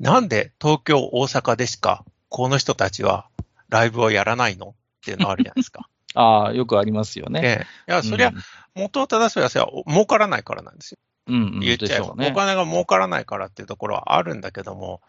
[0.00, 3.28] なんで東京、大阪でしかこの人たちは
[3.68, 4.74] ライブをやらないのっ
[5.04, 5.88] ていうのあるじゃないですか。
[6.14, 7.40] ああ、よくありますよね。
[7.40, 8.32] でいや、そりゃ、
[8.74, 10.98] 元を正すやつは儲からないからなんですよ。
[11.26, 12.34] うん、うん、言っちゃえば、でしょうねお。
[12.34, 15.00] 金が儲からないからっていうところはあるんだけども、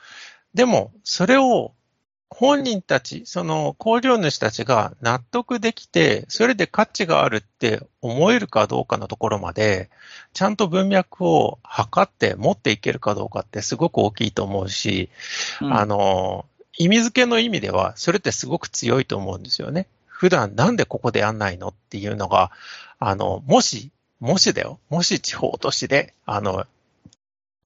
[0.53, 1.73] でも、それを
[2.29, 9.89] 本人たち、その工業主たちが納得できて、それで価値があるって思えるかどうかのところまで、
[10.33, 15.09] ちゃんと文脈を測って持っていけるかどうかってすごく大きいと思うし、
[15.61, 16.45] うんあの、
[16.77, 19.87] 意味付けの意味では、それってすごく強いと思うんですよね。
[20.05, 22.51] 普段なんでここでやんないのっていうのが、
[22.99, 26.65] あの、もし、もしだよ、もし地方都市で、あの、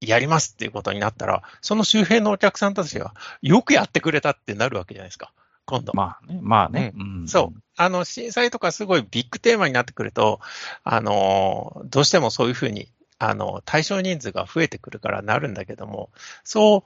[0.01, 5.31] やりますっていうことになったら、その周辺のお客さんたちが、よくやってくれたってなるわけじゃないですか。
[5.65, 5.93] 今度。
[5.93, 6.93] まあね、まあね。
[6.97, 7.61] うんそう。
[7.77, 10.39] あの、震災とかすごいビッグテーマになってくると、
[10.83, 16.09] あの、どうしてもそういうふうに、あの、対象人数が増えてくるからなるんだけども、
[16.43, 16.85] そ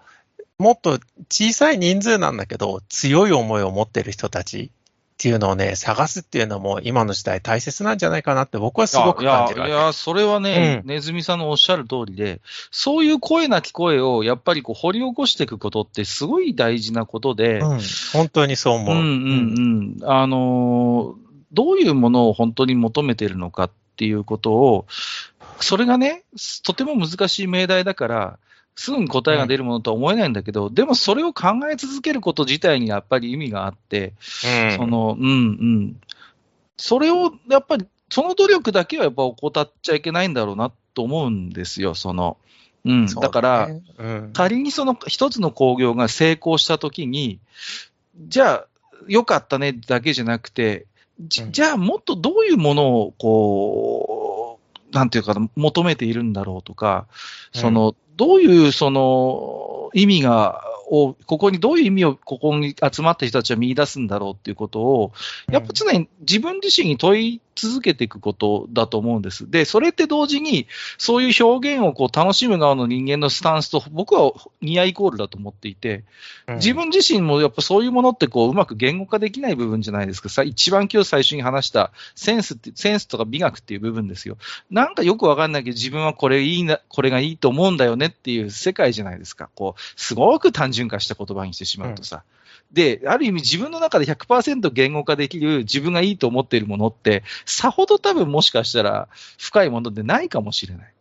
[0.60, 0.99] う、もっと
[1.30, 4.71] 小さい人数なんだけど、強い思いを持ってる人たち
[5.24, 9.62] っていうのをね、探すっていうのも今の時代大切なんじゃないかなって僕はすごく感じる。
[9.62, 17.80] いやいや、それはね、うんネズミさんのおっしゃる通りで、そういう声なき声をやっぱりこう掘り起こしていくことってすごい大事なことで、うん、
[18.12, 18.98] 本当にそう思う。
[18.98, 20.12] うんうんうん。
[20.12, 24.88] あのーどういうものを本当に求めているのかっていうことを、
[25.60, 26.24] それがね、
[26.63, 28.39] とても難しい命題だから、
[28.76, 34.13] すぐに答えが出るものとは思えないんだけど、でもそれを考え続けること自体にやっぱり意味があって、
[34.70, 36.02] うんその、うんうん。
[36.78, 42.38] それを、やっぱり、その努力だけはやっぱ怠っちゃいけないんだろうなと思うんですよ、その。
[42.86, 43.10] うん。
[43.10, 47.39] そうだから、ねうん仮にその一つの工業が成功したときに、
[48.28, 48.68] じゃあ、
[49.08, 50.88] 良かったねだけじゃなくて、
[51.20, 54.12] じうんじゃあもっとどういうものを、こう、
[54.94, 57.08] なんていうかな、求めているんだろうとか、
[57.54, 65.12] その、どういうその意味が、を、ここにどういう意味をここに集まった人たちは見出すんだろうっていうことを、
[65.52, 69.50] やっぱ常に自分自身に問い続けていくことだと思うんです。
[69.50, 76.04] で、それって同時に、そういう表現をこう楽しむ側の人間のスタンスと僕はニアイコールだと思っていて、
[76.48, 80.30] うん自分自身もやっぱそういうものってこううまく言語化できない部分じゃないですか。
[80.30, 84.38] さ一番今日最初に話したセンスって、センスとか美学っていう部分ですよ。
[84.70, 89.50] なんかよくわかんないけど自分はこれいいな、これがいいと思うんだよねっていう世界じゃないですか。
[89.56, 92.24] こう、すごく単純化した言葉にしてしまうとさ。
[92.74, 99.08] で、ある意味自分の中で100%言語化できる自分がいいと思っているものって、さほど多分もしかしたら
[99.38, 100.94] 深いものでないかもしれない。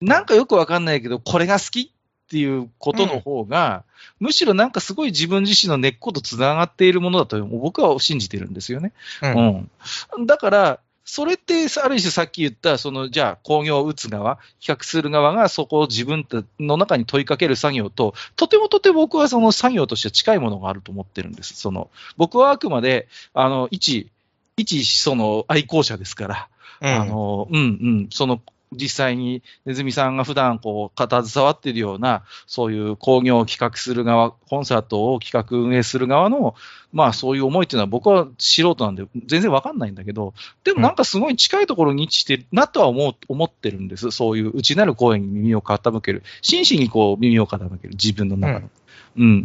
[0.00, 1.90] なんかよくわかんないけど、これが好きっ
[2.30, 3.84] ていうことの方が、
[4.18, 8.92] むしろなんかすごい自分自身の根っことつながっているものだと僕は信じてるんですよね。
[9.22, 9.68] うん
[10.16, 10.26] うん。
[10.26, 16.26] だから、それって、ある種さっき言った、その、じゃあ、工業を打つ側、比較する側がそこを自分
[16.58, 21.54] の中に問いかける作業と、とてもとても僕はその作業として近いものがあると思ってるんです。
[21.54, 24.08] その、僕はあくまで、あの、一、
[24.56, 26.48] 一、その、愛好者ですから、
[26.80, 27.64] うんあの、うんう
[28.04, 28.40] ん、その、
[28.72, 36.54] 実際にネズミさんが普段こう、携わっているような、そういう工業を企画する側、コンサートを企画運営する側の、
[36.92, 44.10] まあそういう思いっていうのは僕は素人なんで全然わかんないんだけど、でもなんかすごい近いところに位置してるなとは思う思ってるんです。
[44.10, 46.22] そういう内なる声に耳を傾ける。
[46.42, 47.90] 真摯にこう耳を傾ける。
[47.90, 48.70] 自分の中の。
[49.16, 49.38] うん、うん、うんう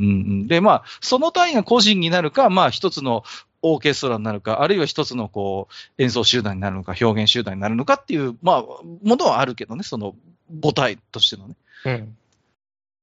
[0.43, 3.23] んで、まあ、その単位が個人になるか、まあ一つの
[3.68, 10.16] オーケストラになるか、あるいは一つのこう演奏集団になるのか、表現集団になるのかっていう、まあ、ものはあるけどね、その
[10.61, 11.55] 母体としてのね。
[11.86, 12.18] うん。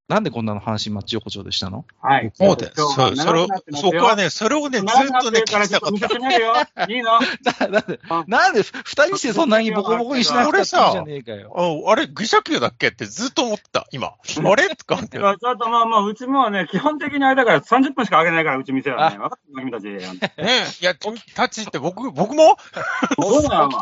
[0.09, 1.85] なんでこんなの阪神マッチ横丁でしたの？
[2.01, 2.31] はい。
[2.35, 2.73] そうだよ。
[2.77, 4.89] 今日そう、そこはね、それをね、ずっ
[5.23, 6.55] とね、聞きたかっちょっと見せてみるよ。
[6.89, 7.21] いいの？
[7.69, 11.53] ななんであ、なんで二人してそんなにボコボコにしなくていいじゃねえかよ。
[11.57, 11.63] た。
[11.89, 14.09] ああれ、愚者級だっけってずっと思ってた、今。
[14.45, 14.69] あれ？
[14.77, 15.19] とかって。
[15.19, 19.19] ちょっとまあまあ、うちもね、基本的にあれだから30分しかあげないから、うち店はね。
[19.19, 19.85] 分かってる君たち。
[20.43, 22.57] ねいや、君たちって僕、僕も？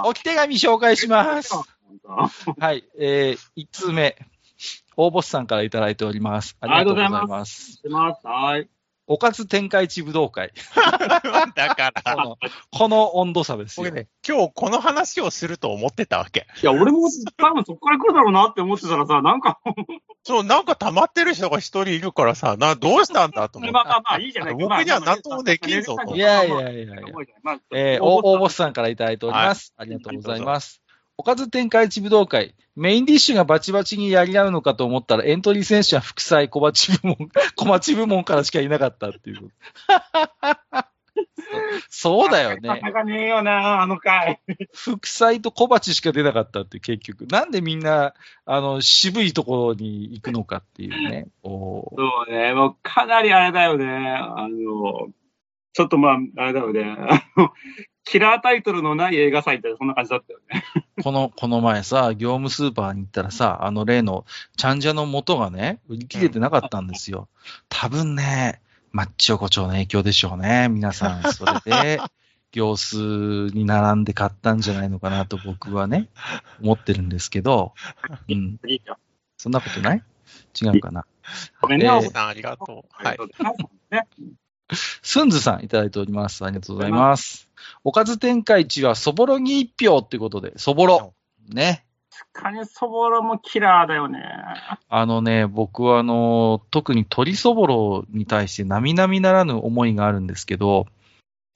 [0.04, 1.54] おき手紙紹介します。
[2.58, 4.16] はい、えー、一通目。
[4.96, 6.56] 大ボスさんからいただいております。
[6.60, 7.72] ありがとうございます。
[7.72, 8.26] してます。
[8.26, 8.68] はい。
[9.12, 10.52] おかず天下一武道会。
[11.56, 12.36] だから、 この
[12.70, 13.86] この温度差ですよ。
[13.86, 16.46] 僕ね、今日この話をすると思ってたわけ。
[16.62, 19.58] いや、俺も多分そこから来るだろうなって思ってたらさ、なんか、
[20.22, 23.72] そう、なんか溜まってる人が一人いるからさ、な、どうしたんだと思って。
[23.72, 24.58] まあまあまあ、いいじゃないか。
[24.58, 26.94] 僕には何ともできんぞといやいやいやいや。
[27.42, 29.74] まあえー、大大ボスさんからいただいております。
[29.76, 30.82] ありがとうございます。
[31.20, 32.54] おかず天下一武道会。
[32.76, 39.50] メインディッシュがバチバチにやり合うのかと思ったら、エントリー選手は副菜小鉢部門、 小町部門からしかいなかったっていう。
[41.90, 42.80] そうだよね。
[42.80, 44.40] なかねえよな、あの回。
[44.72, 47.26] 副菜と小鉢しか出なかったって結局。
[47.26, 48.14] なんでみんな、
[48.46, 51.28] あの、渋いところに行くのかっていうね。
[51.44, 53.84] そうね、もうかなりあれだよね。
[53.86, 55.10] あの、
[55.72, 56.96] ちょっとまあ、あれだよね。
[56.98, 57.52] あの、
[58.04, 60.64] キラータイトルのない映画祭ってそんな感じだったよね。
[61.02, 64.24] この、この前さ、業務スーパーに行ったらさ、あの例の、
[64.56, 67.28] ちゃんじゃの元がね、売り切れてなかったんですよ。
[67.68, 68.60] 多分ね、
[68.92, 70.68] マッチ横丁の影響でしょうね。
[70.68, 72.00] 皆さん、それで、
[72.52, 76.08] 行数に並んで買ったんじゃないのかなと僕はね、
[76.60, 77.74] 思ってるんですけど、
[78.28, 78.58] うん。
[79.36, 80.02] そんなことない？
[80.60, 81.06] 違うかな。
[81.60, 82.88] ごめんね、えーおさんありがとう。
[82.90, 83.18] はい。
[84.70, 84.76] ね。
[85.02, 86.44] スンズさんいただいております。
[86.44, 87.48] ありがとうございます。
[87.84, 91.14] おかず天下一はそぼろに一票ってことで、そぼろ。
[91.48, 91.84] ね。
[92.32, 94.20] カニそぼろもキラーだよね。
[94.88, 100.86] あのね、僕はあの、特に鶏そぼろに対して並々ならぬ思いがあるんですけど、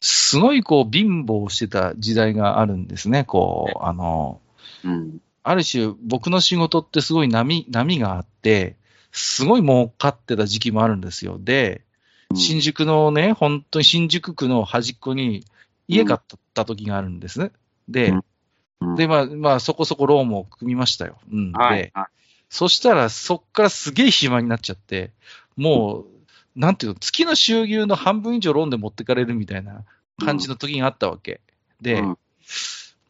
[0.01, 3.25] すごいこう貧乏してた時代があるんですね。
[3.25, 4.41] こう、あの、
[4.85, 5.19] うん。
[5.43, 8.77] ある種僕の仕事ってすごい波、波があって、
[9.13, 11.39] すごい儲かってた時期もあるんですよ。
[11.39, 11.84] で、
[12.35, 15.45] 新宿のね、本当に新宿区の端っこに
[15.89, 17.51] 家買った時があるんですね。
[17.89, 18.25] で、うん
[18.97, 21.17] で、まあ、まあ、そこそこローンも組みましたよ。
[21.33, 21.53] うん。
[21.53, 21.91] で、はい。
[21.95, 22.07] はい
[22.51, 25.11] そしたら、そっからすげえ暇になっちゃって、
[25.57, 26.05] もう、
[26.55, 29.83] なんていうの、月の収入の半分以上ローンで持ってかれるみたいな
[30.25, 31.41] 感じの時があったわけ。
[31.81, 32.19] で、うん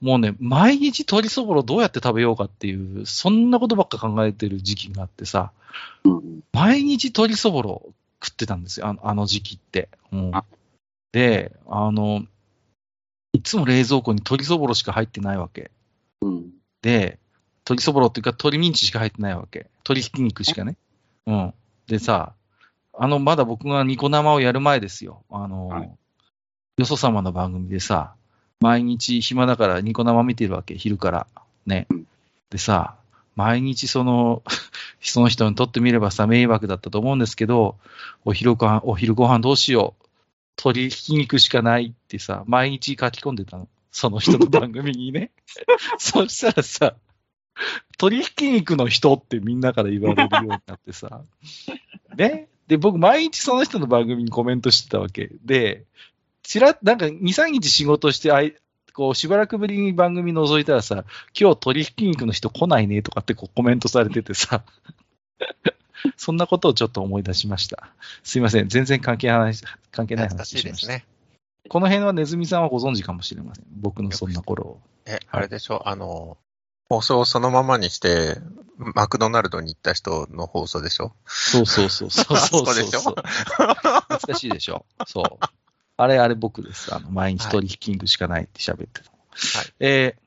[0.01, 5.53] もうね、毎日鶏そぼろどうやって食べようかっていう、そんなことばっか考えてる時期があってさ、
[6.05, 7.83] うん毎日鶏そぼろ
[8.25, 9.89] 食ってたんですよ、あのあの時期って。
[10.13, 10.45] うんあ
[11.13, 12.25] で、あの、
[13.33, 15.71] いつも冷蔵庫に鶏そぼろしか入ってないわけ。
[16.21, 16.51] うん。
[16.83, 17.21] で、
[17.59, 19.71] 鶏そぼろっていうか鶏ミンチしか入ってないわけ。
[19.79, 20.77] 鶏ひき肉しかね。
[21.27, 21.55] うん。
[21.87, 22.35] でさ、
[22.93, 25.23] あの、まだ僕がニコ生をやる前ですよ。
[25.31, 25.91] あの、はい
[26.77, 28.17] よそ様の番組でさ、
[28.59, 31.27] 毎日暇だからニコ生見てるわけ、昼から。
[31.67, 32.07] ねうん。
[32.51, 32.97] でさ、
[33.37, 34.43] 毎日その、
[35.01, 37.77] その人にとってみればさ、迷惑だったと思うんですけど、
[38.25, 40.05] お昼ご飯、お昼ご飯どうしよう。
[40.59, 43.69] 鶏ひき肉しかないってさ、毎日書き込んでたの。
[43.91, 45.31] その人の番組にね。
[45.99, 46.97] そしたらさ、
[48.01, 51.23] 鶏ひき肉の人ってみんなから言われるようになってさ。
[52.17, 52.49] ね。
[52.67, 55.31] で、僕毎日その人の番組にコメントしてたわけ。
[55.45, 55.85] で、
[56.43, 58.57] ちらっ、なんか2、3日仕事して、あい
[58.95, 61.05] こう、しばらくぶりに番組覗いたらさ、
[61.39, 64.63] 今日鶏ひき肉の人来ないねとかってこうコメントされててさ、
[66.17, 67.89] そんなことをちょっと思い出しました。
[68.23, 68.69] すいません。
[68.69, 69.55] 全然関係ない、
[69.91, 70.93] 関係ない話しました。
[70.93, 71.05] ね。
[71.69, 73.65] この辺はネズミさんはご存知かもしれません。
[73.81, 74.81] 僕のそんな頃を。
[75.07, 75.83] え、あれでしょ？
[75.89, 76.37] あの、
[76.91, 78.37] 放送をそのままにして、
[78.77, 81.13] マクドナルドに行った人の放送でしょ？
[81.27, 83.01] そうそうそうそうそう あそこでしょ？
[83.01, 83.15] そう。
[83.17, 84.85] 懐かしいでしょ。
[85.07, 85.25] そう。
[85.97, 86.95] あれ、あれ僕です。
[86.95, 89.19] あの、毎日鶏ひき肉しかないって喋ってたの。
[89.31, 90.25] はいえー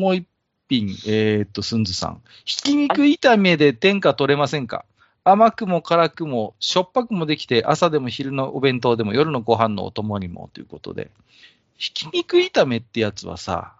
[0.00, 0.26] もう一
[0.70, 2.22] 品、えーっと、スンズさん。
[2.46, 4.86] ひき肉炒めで天下取れませんか？
[5.24, 11.10] 甘くも辛くも、しょっぱくもできて、朝でも昼のお弁当でも夜のご飯のお供にもということで。
[11.76, 13.74] ひき肉炒めってやつはさ、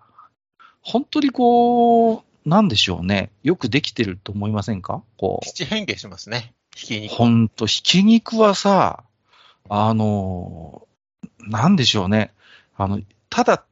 [0.82, 3.30] 本当にこう、なんでしょうね。
[3.42, 5.02] よくできてると思いませんか？
[5.16, 5.46] こう。
[5.46, 6.52] 七変化しますね。
[6.74, 7.14] ひき肉。
[7.14, 9.04] ほんと、ひき肉はさ、
[9.70, 10.86] あの、
[11.40, 12.32] なんでしょうね。
[12.76, 13.64] あの、ただ、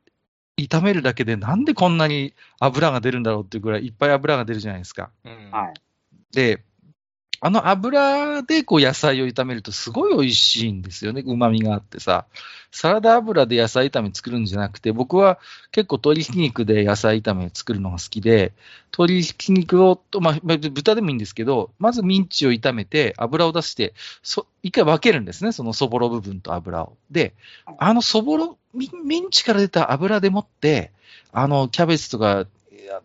[0.57, 5.11] 炒めるだけでなんでこんなに油が出るんだろうっていうぐらいいっぱい油が出るじゃないですか。
[5.25, 5.75] うんはい。
[6.33, 6.65] で、
[7.41, 11.23] あの油でこう野菜を炒めるとすごい美味しいんですよね。
[11.25, 12.27] 旨味があってさ。
[12.71, 15.39] サラダ油で野菜炒め作るんじゃなくて、僕は
[15.73, 18.53] 結構鶏ひき肉で野菜炒め作るのが好きで、
[18.93, 25.53] 鶏ひき肉を、まあ、豚でもいいんですけど、まずミンチを炒めて油を出して、そ一回分けるんですね。
[25.53, 26.97] そのそぼろ部分と油を。
[27.11, 27.35] で、
[27.79, 30.93] あのそぼろ、ミンチから出た油でもって、
[31.33, 32.47] あの、キャベツとか、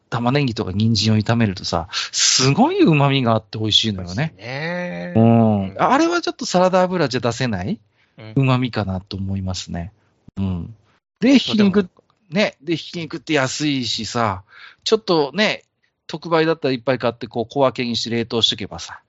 [0.10, 4.34] 玉ねぎとか人参を炒めるとさ、すごい旨味があって美味しいのよね。
[4.38, 5.76] ねうん。
[5.78, 7.80] あれはちょっとサラダ油じゃ出せない
[8.18, 9.92] うん旨味かなと思いますね。
[10.38, 10.76] うん。
[11.20, 11.90] で、ひき肉、
[12.30, 14.44] ね、で、ひき肉って安いしさ、
[14.84, 15.64] ちょっとね、
[16.08, 19.02] 特売だったらいっぱい買って、こう、小分けにして冷凍しとけばさ、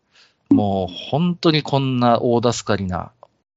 [0.51, 3.13] もう本当にこんな大助かりな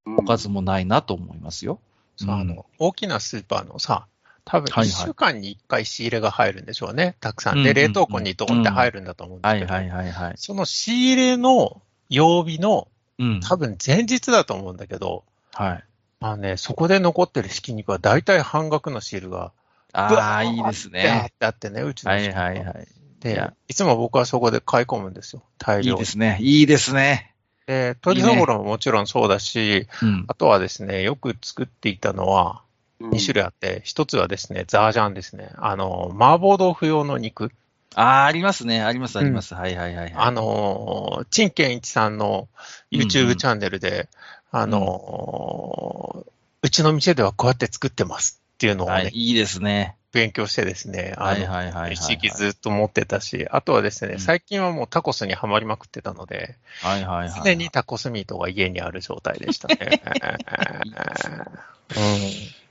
[0.06, 1.80] うんおかずもないなと思いますよ。
[2.16, 4.06] そうあの、大きなスーパーのさ、
[4.48, 7.16] 多分はいはい1週間に1回仕入れが入るんでしょうね。
[7.20, 7.56] たくさん。
[7.56, 10.34] で、うんうんうん冷凍庫にドーンって入るんだと思うんですけど、はいはいはいはい。
[10.36, 12.88] その仕入れの曜日の
[13.18, 13.40] うん。
[13.40, 15.84] 多分前日だと思うんだけど、はい。
[16.20, 19.52] まあね、そこで残ってるひき肉は大体半額のシールが、
[19.92, 21.32] ああ、いいですバーっね。
[21.38, 22.82] てあってね、うちのはいはいはい。
[22.82, 25.42] いでや、いつも僕はそこで買い込むんですよ。
[25.58, 26.00] 大いい量に。
[26.00, 26.38] ですね。
[26.40, 27.34] いいですね。
[27.66, 30.24] で、鶏そぼろももちろんそうだし、うん。
[30.28, 32.62] あとはですね、よく作っていたのは、
[33.00, 35.50] 2種類あって、一つはですね、ザージャンですね。
[35.56, 37.52] あの、麻婆豆腐用の肉。
[37.94, 38.82] ああ、ありますね。
[38.82, 39.54] ありますあります。
[39.54, 40.14] はいはいはいはい。
[40.14, 42.48] あの、陳健一さんの
[42.92, 44.08] うんう YouTube んチャンネルで、
[44.50, 46.24] あの、
[46.62, 49.96] うちの店ではこうやって作ってますっていうのをね、はい、いいですね。
[50.10, 51.92] 勉強してですね、あはいの、はいはい。
[51.92, 57.42] 一時期ずっと持ってたし、あとはですね、うん最近はもうタコスにはまりまくってたので、はいはいはい。
[57.44, 59.76] 常にタコスミートが家にある状態でしたね。
[60.84, 61.36] いいですね
[61.96, 62.67] うん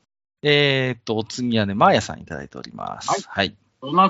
[0.49, 3.09] えーっと、お次はね、マーヤさんいただいております。
[3.09, 3.55] はいはい。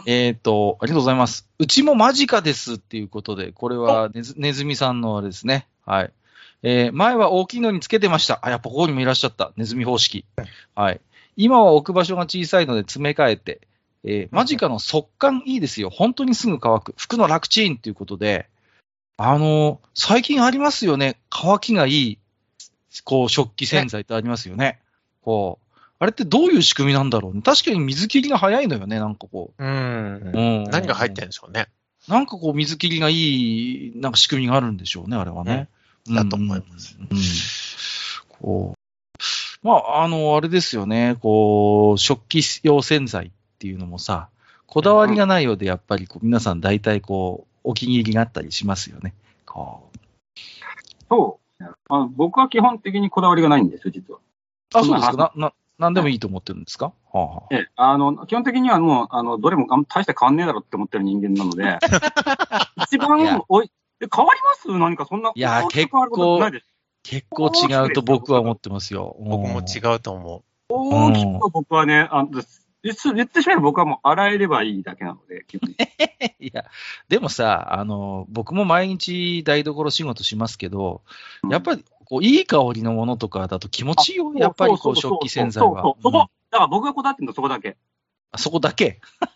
[0.06, 1.50] えーっと、ありがとうございます。
[1.58, 5.68] うちも間近ですっていうことで、これはねずネズミさんのあれですね。
[5.84, 6.12] はい。
[6.62, 8.40] えー前は大きいのにつけてました。
[8.44, 9.52] あ、やっぱここにもいらっしゃった。
[9.58, 10.26] ネズミ方式。
[10.76, 11.02] はい。
[11.36, 13.62] 今は置く場所が小さいので詰め替えて、
[14.04, 15.90] えー間近の速乾いいですよ。
[15.90, 16.94] 本当にすぐ乾く。
[16.98, 18.48] 服の楽ちんっていうことで、
[19.18, 21.18] あのー最近ありますよね。
[21.32, 22.20] 乾きがいい、
[23.04, 24.80] こう、食器洗剤ってありますよね。
[25.24, 25.67] こう、
[26.00, 27.42] あれってどういう仕組みなんだろうね。
[27.42, 30.32] 確かに水切りが早いのよね、なんかこうんう。
[30.34, 30.64] うん。
[30.66, 31.68] 何が入ってるんでしょうね。
[32.08, 35.70] なんかこう、水切りがいい、なんか仕組みがあるんでしょうね、あれはね。
[35.72, 37.18] うんだと思いますうん。
[37.18, 37.24] うん
[38.40, 38.78] こう。
[39.68, 44.30] まあ、あの、あれですよね、こう、食器用洗剤っていうのもさ、
[44.68, 49.14] こだわりがないようで、やっぱりこう皆さん大体こう、お気に入りがあったりしますよね。
[49.46, 49.98] こう。
[51.10, 51.64] そう。
[51.90, 54.20] あ僕は基本的にこだわりがないんですよ、実は。
[54.74, 55.14] あ、そうですか。
[55.14, 61.78] まな、な、なんでもいいと思ってるんですか、はあはあええ、あの、基本的にはもう、あの、どれも大して変わんねえだろって思ってる人間なので、
[62.84, 63.72] 一番おい、
[64.02, 64.78] え変わります？
[64.78, 65.32] 何かそんな。
[65.34, 66.66] いや大きく変わることないです。
[67.04, 69.16] 結構違うと僕は思ってますよ。
[69.20, 72.30] 僕も違ううと思大きく僕はね、あの、
[72.84, 76.46] 言って言ってしまえば僕はもう洗えればいいだけなので、基本的にん。
[76.48, 76.66] いや、
[77.08, 81.02] でもさ、あの、僕も毎日台所仕事しますけど、
[81.50, 84.32] やっぱり、こう、いい香りのものとかだと気持ちいいよ。
[84.34, 85.70] やっぱりこう、食器洗剤は。
[85.70, 87.76] そうそうそこ、うんだから僕がこだわってるのそこだけ。
[88.32, 89.02] あそこだけ？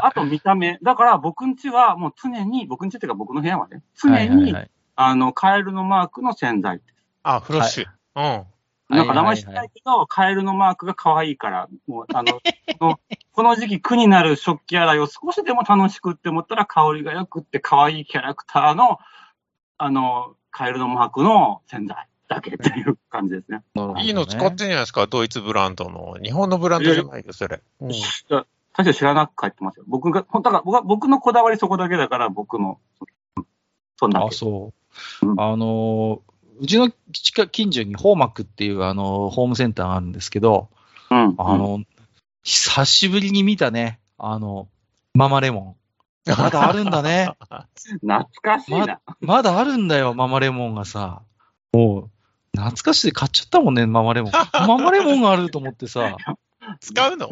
[0.00, 0.78] あと見た目。
[0.80, 4.70] だから僕んちはもう常に、僕んちっていうか僕の部屋はね、常はいはいに、はい。
[4.94, 6.76] あの、カエルのマークの洗剤。
[6.76, 6.82] う。
[7.24, 7.86] あ、フロッシュ。
[8.14, 8.46] うん。
[8.96, 12.40] なんかはいはいはい騙しないけど、カエルのマークが可愛いから、もう、あの、こ
[12.80, 13.00] の
[13.32, 19.00] この時期苦になる食器洗いを少しでも楽しくって思ったら香りが良くって可愛いキャラクターの、
[19.78, 21.96] あの、カエルのマークの洗剤
[22.28, 23.62] だけっていう感じですね。
[23.74, 26.16] ねいいの使ってんじゃないですか、ドイツブランドの。
[26.22, 27.60] 日本のブランドじゃないよ、それ。
[27.80, 27.90] うん
[28.76, 29.84] 確かに知らなく書いてますよ。
[29.86, 32.80] 僕が、だから僕は僕のこだわりそこだけだから、僕の、
[33.96, 34.72] そんなあ、そ
[35.22, 35.34] うう。
[35.34, 36.22] んあの、
[36.58, 40.70] うちの近近所にホーマックっていうあの、ホームセンターがあるんですけど、
[41.10, 41.34] うん。
[41.38, 41.84] あの、
[42.42, 44.68] 久しぶりに見たね、あの、
[45.14, 45.76] ママレモン。
[46.26, 47.28] まだあるんだね。
[48.00, 49.00] 懐かしいな。
[49.20, 51.22] まだあるんだよ、ママレモンがさ。
[51.72, 52.10] も
[52.54, 54.32] う、懐かしいで買っちゃったもんね、ママレモン。
[54.66, 56.16] ママレモンがあると思ってさ。
[56.80, 57.28] 使うの？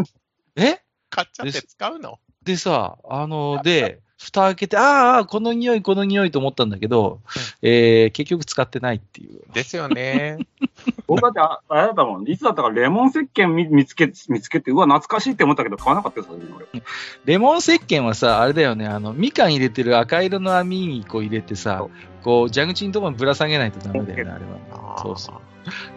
[0.56, 0.82] え？
[1.10, 2.18] 買っちゃって使うの？
[2.42, 7.20] でさ、あの、で、蓋開けて、ああ、この匂い、この匂いと思ったんだけど、
[7.60, 9.40] えー、結局使ってないっていう。
[9.52, 10.38] ですよね。
[11.08, 12.28] 僕だってあ、あれだったもん。
[12.28, 16.82] いつだったかレモン石鹸見見つけ、見つけて、うわ、懐かしいって思ったけど買わなかったですよ、俺。
[17.24, 21.84] レモン石鹸はさ、あれだよね、あの、みかん入れてる赤色の網にこう入れてさ、
[22.22, 24.98] こう、蛇口のところにぶら下げないとダメだよね、あれは。
[25.02, 25.34] そうそう。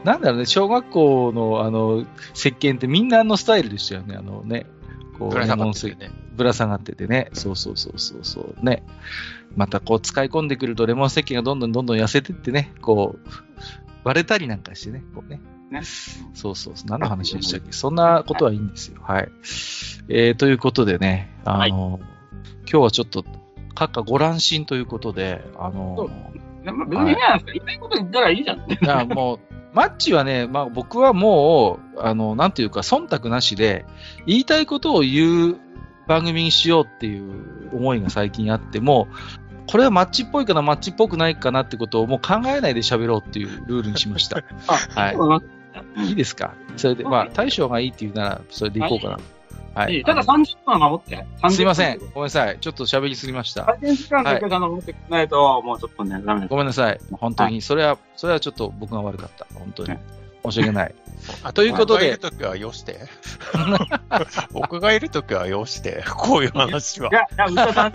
[0.04, 4.66] なんだろうね、小学校の、あの、石鹸ってみんなあのスタイルでしたよね、あのね。
[5.18, 6.12] こう、ぶら下がってレモンるね。
[6.36, 7.30] ぶら下がっててね。
[7.34, 8.66] そうそうそうそうそう。
[8.66, 8.84] ね。
[9.56, 13.30] またこう使い込んでくるとレモン石鹸がどんどんどんどん痩せてってね、こう、
[14.04, 15.40] 割れたりなんかしてね、こうね。
[15.72, 15.82] ね
[16.34, 16.90] そうそうそう。
[16.90, 17.72] 何の話でしたっけ？
[17.72, 19.02] そんなことはいいんですよ。
[19.02, 19.30] はい。
[20.10, 22.00] えー、ということでね、あの、
[22.70, 23.24] 今日はちょっと、
[23.74, 26.10] 閣下ご乱心ということで、あの、
[26.64, 27.52] でまあ別にいいじゃないですか。
[27.54, 28.60] 言いたいこと言ったらいいじゃん。
[28.72, 29.40] いや、もう、
[29.76, 33.86] マッチはね、まあ僕はもう、あの、なんていうか、忖度なしで、
[34.26, 35.58] 言いたいことを言う
[36.08, 39.16] 番組にしようっていう思いが最近あって、もう、
[39.68, 44.38] これはマッチっぽいかな、マッチっぽくないかなってことをもう考えないで喋ろうっていうルールにしました。
[44.96, 45.12] は
[45.98, 46.08] い。
[46.08, 46.54] いいですか？
[46.78, 49.12] それで、まあ、大将がいいって言うなら、それでいこうかな。
[49.14, 49.22] はい
[49.90, 50.00] い。
[50.00, 51.18] いただ30分は守って。
[51.18, 52.00] 30分すいません。
[52.00, 52.58] ごめんなさい。
[52.60, 53.66] ちょっと喋りすぎました。
[53.66, 56.50] 回転時間だけちゃんと守ってくれないと、もうちょっとね、ダメです。
[56.50, 57.00] ごめんなさい。
[57.12, 57.62] 本当に。
[57.62, 59.46] それは、それはちょっと僕が悪かった。
[59.54, 60.00] 本当にね。
[60.46, 60.96] 申し訳ない。
[61.44, 63.00] あということで僕がいるときはよして。
[64.52, 66.04] 僕がいるときはよ して。
[66.16, 67.92] こういう話はいや、いや、歌さん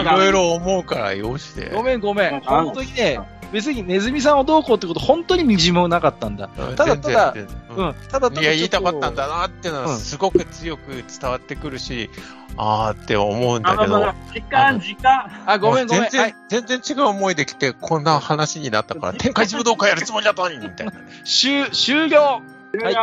[0.00, 1.70] いろいろ思うからよして。
[1.70, 2.34] ごめんごめん。
[2.34, 3.18] うん本当にね、
[3.52, 6.48] 別にネズミさんをどうこうってこと、本当にみじもなかったんだ。
[6.56, 7.94] うんただただう然ん。
[8.10, 9.26] ただただいや、言いたかったんだ。
[9.26, 12.10] だなっていうのはうんすごく強く伝わってくるし、
[12.56, 14.00] あーって思うんだけど、
[14.32, 15.44] 時間、時間。
[15.46, 16.02] あ、ごめんごめん。
[16.02, 16.34] 全然、はい。
[16.48, 20.92] 全然違う思いで来て、こんな話になったから、天下一武道会やるつもりだったのに、みたいな。
[21.24, 22.42] 終、終了
[22.82, 22.94] はい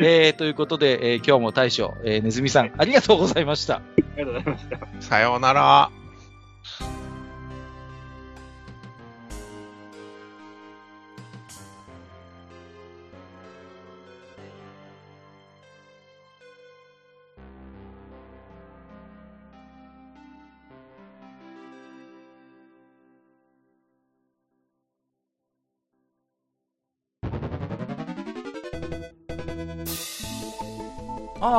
[0.00, 3.76] えー、ということで、えー今日も大将、えー、ネズミさん、ありがとうございました。
[3.76, 4.78] ありがとうございました。
[5.00, 5.90] さようなら。